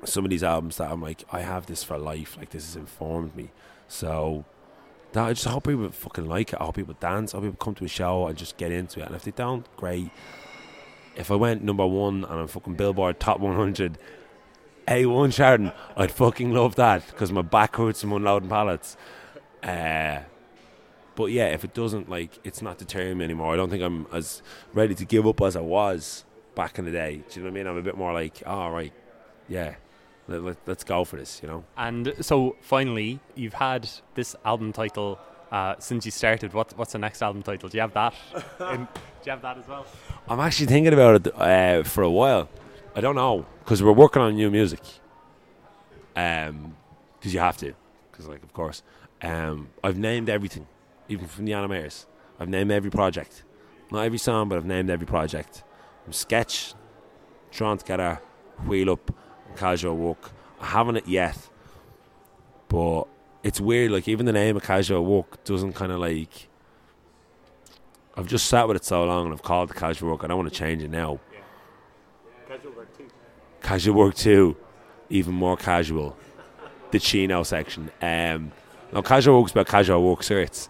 [0.03, 2.37] some of these albums that I'm like, I have this for life.
[2.37, 3.51] Like this has informed me.
[3.87, 4.45] So
[5.13, 6.61] that I just hope people fucking like it.
[6.61, 7.33] I hope people dance.
[7.33, 9.07] I hope people come to a show and just get into it.
[9.07, 10.09] And if they don't, great.
[11.15, 13.97] If I went number one and I'm fucking Billboard Top 100
[14.87, 18.95] A1 charting, I'd fucking love that because my back hurts from unloading pallets.
[19.61, 20.21] Uh,
[21.15, 23.53] but yeah, if it doesn't, like, it's not deterring me anymore.
[23.53, 24.41] I don't think I'm as
[24.73, 27.23] ready to give up as I was back in the day.
[27.29, 27.67] Do you know what I mean?
[27.67, 28.93] I'm a bit more like, all oh, right,
[29.47, 29.75] yeah,
[30.27, 31.63] let, let, let's go for this, you know?
[31.77, 35.19] And so finally, you've had this album title
[35.51, 36.53] uh, since you started.
[36.53, 37.69] What, what's the next album title?
[37.69, 38.13] Do you have that?
[38.73, 39.85] In, do you have that as well?
[40.27, 42.49] I'm actually thinking about it uh, for a while.
[42.95, 44.81] I don't know because we're working on new music.
[46.15, 46.75] Um,
[47.17, 47.73] because you have to,
[48.11, 48.81] because like of course,
[49.21, 50.67] um, I've named everything,
[51.11, 52.05] even from the animators.
[52.39, 53.43] I've named every project,
[53.91, 55.63] not every song, but I've named every project.
[56.03, 56.73] From sketch,
[57.51, 58.21] trying together,
[58.65, 59.13] wheel up,
[59.47, 60.31] and casual walk.
[60.59, 61.37] I haven't it yet,
[62.69, 63.03] but
[63.43, 63.91] it's weird.
[63.91, 66.47] Like even the name of casual walk doesn't kind of like.
[68.15, 70.23] I've just sat with it so long, and I've called it casual work.
[70.23, 71.19] I don't want to change it now.
[72.47, 73.07] Casual work too.
[73.61, 74.57] Casual work too,
[75.09, 76.17] even more casual.
[76.91, 77.91] The chino section.
[78.01, 78.51] Um,
[78.91, 80.69] no, casual work's about casual work shirts.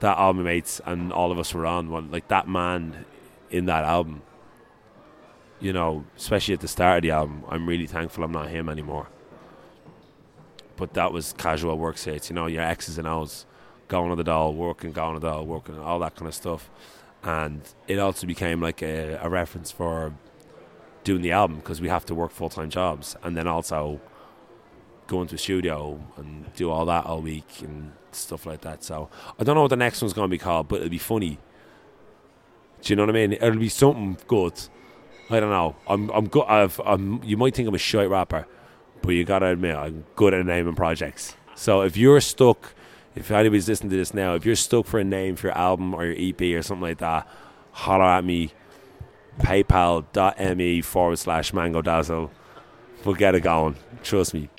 [0.00, 2.10] That all my mates and all of us were on one.
[2.10, 3.04] Like that man
[3.50, 4.22] in that album.
[5.60, 8.68] You know, especially at the start of the album, I'm really thankful I'm not him
[8.68, 9.08] anymore.
[10.76, 12.28] But that was casual work shirts.
[12.28, 13.46] You know, your X's and O's,
[13.88, 16.68] going to the doll, working, going to the doll, working, all that kind of stuff.
[17.22, 20.12] And it also became like a, a reference for
[21.04, 24.00] doing the album because we have to work full time jobs and then also
[25.06, 28.82] go into a studio and do all that all week and stuff like that.
[28.82, 30.98] So I don't know what the next one's going to be called, but it'll be
[30.98, 31.38] funny.
[32.82, 33.32] Do you know what I mean?
[33.32, 34.60] It'll be something good.
[35.30, 35.74] I don't know.
[35.86, 36.44] I'm I'm good.
[36.44, 37.22] I've, I'm.
[37.24, 38.46] You might think I'm a shite rapper,
[39.00, 41.34] but you gotta admit I'm good at naming projects.
[41.54, 42.74] So if you're stuck,
[43.14, 45.94] if anybody's listening to this now, if you're stuck for a name for your album
[45.94, 47.26] or your EP or something like that,
[47.72, 48.52] holler at me.
[49.38, 52.30] PayPal.me forward slash Mango Dazzle.
[53.04, 53.76] We'll get it going.
[54.02, 54.50] Trust me.